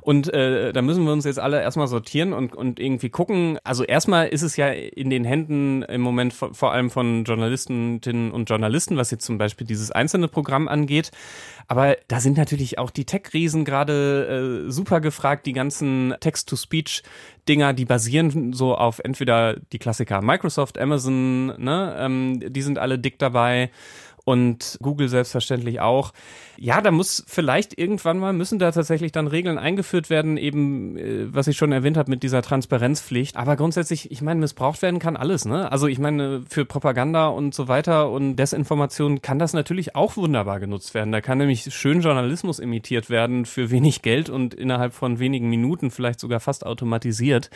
und 0.02 0.32
äh, 0.32 0.72
da 0.72 0.82
müssen 0.82 1.04
wir 1.04 1.12
uns 1.12 1.24
jetzt 1.24 1.40
alle 1.40 1.60
erstmal 1.60 1.88
sortieren 1.88 2.32
und, 2.32 2.54
und 2.54 2.78
irgendwie 2.78 3.10
gucken. 3.10 3.58
Also 3.64 3.82
erstmal 3.82 4.28
ist 4.28 4.42
es 4.42 4.56
ja 4.56 4.68
in 4.68 5.10
den 5.10 5.24
Händen 5.24 5.82
im 5.82 6.00
Moment 6.00 6.32
vor, 6.32 6.54
vor 6.54 6.72
allem 6.72 6.90
von 6.90 7.24
Journalistinnen 7.24 8.30
und 8.30 8.48
Journalisten, 8.48 8.96
was 8.96 9.10
jetzt 9.10 9.24
zum 9.24 9.38
Beispiel 9.38 9.66
dieses 9.66 9.90
einzelne 9.90 10.28
Programm 10.28 10.68
angeht. 10.68 11.10
Aber 11.66 11.96
da 12.06 12.20
sind 12.20 12.36
natürlich 12.36 12.78
auch 12.78 12.90
die 12.90 13.04
Tech-Riesen 13.04 13.64
gerade 13.64 14.66
äh, 14.66 14.70
super 14.70 15.00
gefragt, 15.00 15.46
die 15.46 15.52
ganzen 15.52 16.14
Text-to-Speech 16.20 17.02
Dinger, 17.48 17.72
die 17.72 17.84
basieren 17.84 18.52
so 18.52 18.74
auf 18.74 18.98
entweder 18.98 19.56
die 19.72 19.78
Klassiker 19.78 20.20
Microsoft, 20.20 20.78
Amazon, 20.78 21.46
ne, 21.62 21.96
ähm, 21.98 22.52
die 22.52 22.62
sind 22.62 22.78
alle 22.78 22.98
dick 22.98 23.18
dabei 23.18 23.70
und 24.26 24.76
Google 24.82 25.08
selbstverständlich 25.08 25.80
auch. 25.80 26.12
Ja, 26.58 26.80
da 26.80 26.90
muss 26.90 27.22
vielleicht 27.28 27.78
irgendwann 27.78 28.18
mal, 28.18 28.32
müssen 28.32 28.58
da 28.58 28.72
tatsächlich 28.72 29.12
dann 29.12 29.28
Regeln 29.28 29.56
eingeführt 29.56 30.10
werden, 30.10 30.36
eben, 30.36 30.96
äh, 30.96 31.32
was 31.32 31.46
ich 31.46 31.56
schon 31.56 31.70
erwähnt 31.70 31.96
habe 31.96 32.10
mit 32.10 32.24
dieser 32.24 32.42
Transparenzpflicht. 32.42 33.36
Aber 33.36 33.54
grundsätzlich, 33.54 34.10
ich 34.10 34.22
meine, 34.22 34.40
missbraucht 34.40 34.82
werden 34.82 34.98
kann 34.98 35.16
alles, 35.16 35.44
ne? 35.44 35.70
Also 35.70 35.86
ich 35.86 36.00
meine, 36.00 36.42
für 36.48 36.64
Propaganda 36.64 37.28
und 37.28 37.54
so 37.54 37.68
weiter 37.68 38.10
und 38.10 38.34
Desinformation 38.34 39.22
kann 39.22 39.38
das 39.38 39.52
natürlich 39.52 39.94
auch 39.94 40.16
wunderbar 40.16 40.58
genutzt 40.58 40.94
werden. 40.94 41.12
Da 41.12 41.20
kann 41.20 41.38
nämlich 41.38 41.72
schön 41.72 42.00
Journalismus 42.00 42.58
imitiert 42.58 43.08
werden 43.10 43.44
für 43.44 43.70
wenig 43.70 44.02
Geld 44.02 44.28
und 44.28 44.54
innerhalb 44.54 44.92
von 44.92 45.20
wenigen 45.20 45.48
Minuten 45.48 45.92
vielleicht 45.92 46.18
sogar 46.18 46.40
fast 46.40 46.66
automatisiert. 46.66 47.48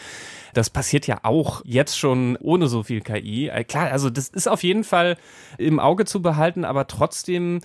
Das 0.54 0.70
passiert 0.70 1.08
ja 1.08 1.18
auch 1.24 1.62
jetzt 1.64 1.98
schon 1.98 2.36
ohne 2.36 2.68
so 2.68 2.84
viel 2.84 3.00
KI. 3.00 3.48
Äh, 3.48 3.64
klar, 3.64 3.90
also 3.90 4.08
das 4.08 4.28
ist 4.28 4.48
auf 4.48 4.62
jeden 4.62 4.84
Fall 4.84 5.16
im 5.58 5.80
Auge 5.80 6.04
zu 6.04 6.22
behalten, 6.22 6.59
aber 6.64 6.86
trotzdem 6.86 7.60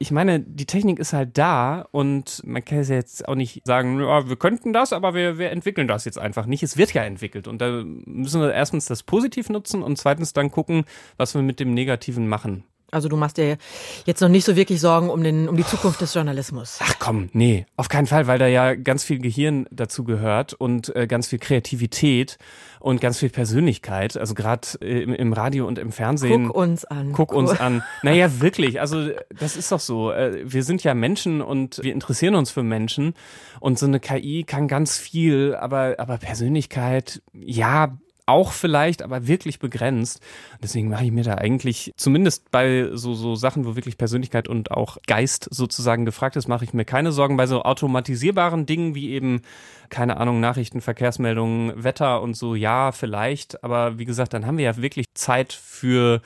ich 0.00 0.12
meine, 0.12 0.38
die 0.40 0.66
Technik 0.66 1.00
ist 1.00 1.12
halt 1.12 1.36
da 1.36 1.84
und 1.90 2.42
man 2.46 2.64
kann 2.64 2.84
jetzt 2.84 3.26
auch 3.26 3.34
nicht 3.34 3.62
sagen, 3.66 4.00
ja, 4.00 4.28
wir 4.28 4.36
könnten 4.36 4.72
das, 4.72 4.92
aber 4.92 5.12
wir, 5.12 5.38
wir 5.38 5.50
entwickeln 5.50 5.88
das 5.88 6.04
jetzt 6.04 6.18
einfach 6.18 6.46
nicht. 6.46 6.62
Es 6.62 6.76
wird 6.76 6.94
ja 6.94 7.02
entwickelt 7.02 7.48
und 7.48 7.60
da 7.60 7.82
müssen 7.84 8.40
wir 8.40 8.54
erstens 8.54 8.86
das 8.86 9.02
positiv 9.02 9.50
nutzen 9.50 9.82
und 9.82 9.98
zweitens 9.98 10.32
dann 10.32 10.52
gucken, 10.52 10.84
was 11.16 11.34
wir 11.34 11.42
mit 11.42 11.58
dem 11.58 11.74
Negativen 11.74 12.28
machen. 12.28 12.62
Also 12.90 13.08
du 13.08 13.16
machst 13.16 13.36
dir 13.36 13.58
jetzt 14.06 14.22
noch 14.22 14.30
nicht 14.30 14.44
so 14.44 14.56
wirklich 14.56 14.80
Sorgen 14.80 15.10
um, 15.10 15.22
den, 15.22 15.48
um 15.48 15.56
die 15.56 15.64
Zukunft 15.64 16.00
des 16.00 16.14
Journalismus. 16.14 16.78
Ach 16.80 16.94
komm, 16.98 17.28
nee, 17.34 17.66
auf 17.76 17.88
keinen 17.90 18.06
Fall, 18.06 18.26
weil 18.26 18.38
da 18.38 18.46
ja 18.46 18.74
ganz 18.74 19.04
viel 19.04 19.18
Gehirn 19.18 19.66
dazu 19.70 20.04
gehört 20.04 20.54
und 20.54 20.94
äh, 20.96 21.06
ganz 21.06 21.28
viel 21.28 21.38
Kreativität 21.38 22.38
und 22.80 23.00
ganz 23.00 23.18
viel 23.18 23.28
Persönlichkeit. 23.28 24.16
Also 24.16 24.34
gerade 24.34 24.66
äh, 24.80 25.02
im, 25.02 25.12
im, 25.12 25.32
Radio 25.34 25.66
und 25.66 25.78
im 25.78 25.92
Fernsehen. 25.92 26.46
Guck 26.46 26.56
uns 26.56 26.84
an. 26.86 27.12
Guck 27.12 27.32
uns 27.32 27.50
an. 27.60 27.82
Naja, 28.02 28.40
wirklich. 28.40 28.80
Also 28.80 29.10
das 29.36 29.56
ist 29.56 29.72
doch 29.72 29.80
so. 29.80 30.12
Äh, 30.12 30.50
wir 30.50 30.62
sind 30.62 30.82
ja 30.84 30.94
Menschen 30.94 31.42
und 31.42 31.80
wir 31.82 31.92
interessieren 31.92 32.34
uns 32.34 32.50
für 32.50 32.62
Menschen. 32.62 33.14
Und 33.60 33.78
so 33.78 33.86
eine 33.86 34.00
KI 34.00 34.44
kann 34.44 34.68
ganz 34.68 34.96
viel, 34.96 35.54
aber, 35.54 35.96
aber 35.98 36.16
Persönlichkeit, 36.18 37.22
ja, 37.34 37.98
auch 38.28 38.52
vielleicht, 38.52 39.02
aber 39.02 39.26
wirklich 39.26 39.58
begrenzt. 39.58 40.20
Deswegen 40.62 40.88
mache 40.88 41.04
ich 41.04 41.12
mir 41.12 41.24
da 41.24 41.34
eigentlich, 41.34 41.92
zumindest 41.96 42.50
bei 42.50 42.90
so, 42.92 43.14
so 43.14 43.34
Sachen, 43.34 43.64
wo 43.64 43.74
wirklich 43.74 43.98
Persönlichkeit 43.98 44.48
und 44.48 44.70
auch 44.70 44.98
Geist 45.06 45.48
sozusagen 45.50 46.04
gefragt 46.04 46.36
ist, 46.36 46.48
mache 46.48 46.64
ich 46.64 46.72
mir 46.72 46.84
keine 46.84 47.12
Sorgen. 47.12 47.36
Bei 47.36 47.46
so 47.46 47.62
automatisierbaren 47.62 48.66
Dingen 48.66 48.94
wie 48.94 49.10
eben, 49.10 49.42
keine 49.88 50.18
Ahnung, 50.18 50.40
Nachrichten, 50.40 50.80
Verkehrsmeldungen, 50.80 51.82
Wetter 51.82 52.22
und 52.22 52.34
so, 52.34 52.54
ja, 52.54 52.92
vielleicht. 52.92 53.64
Aber 53.64 53.98
wie 53.98 54.04
gesagt, 54.04 54.34
dann 54.34 54.46
haben 54.46 54.58
wir 54.58 54.64
ja 54.64 54.76
wirklich 54.76 55.06
Zeit 55.14 55.52
für 55.52 56.20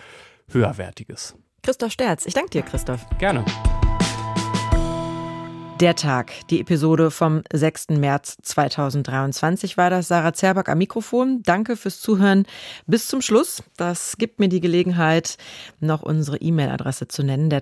höherwertiges. 0.51 1.37
Christoph 1.63 1.93
Sterz, 1.93 2.27
ich 2.27 2.35
danke 2.35 2.51
dir, 2.51 2.63
Christoph. 2.63 3.07
Gerne. 3.19 3.45
Der 5.81 5.97
Tag, 5.97 6.33
die 6.49 6.61
Episode 6.61 7.11
vom 7.11 7.43
6. 7.53 7.89
März 7.91 8.37
2023 8.43 9.77
war 9.77 9.91
das. 9.91 10.09
Sarah 10.09 10.33
Zerback 10.33 10.69
am 10.69 10.79
Mikrofon. 10.79 11.43
Danke 11.43 11.77
fürs 11.77 12.01
Zuhören 12.01 12.47
bis 12.87 13.09
zum 13.09 13.21
Schluss. 13.21 13.63
Das 13.77 14.17
gibt 14.17 14.39
mir 14.39 14.49
die 14.49 14.61
Gelegenheit, 14.61 15.37
noch 15.81 16.03
unsere 16.03 16.37
E-Mail-Adresse 16.37 17.09
zu 17.09 17.25
nennen, 17.25 17.51
der. 17.51 17.61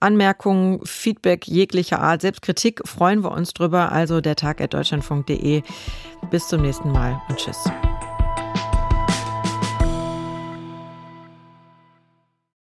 Anmerkungen, 0.00 0.80
Feedback 0.84 1.46
jeglicher 1.46 2.00
Art, 2.00 2.22
Selbstkritik 2.22 2.82
freuen 2.84 3.22
wir 3.22 3.30
uns 3.30 3.54
drüber. 3.54 3.92
Also 3.92 4.20
der. 4.20 4.34
Bis 6.30 6.48
zum 6.48 6.62
nächsten 6.62 6.90
Mal 6.90 7.22
und 7.28 7.38
tschüss. 7.38 7.62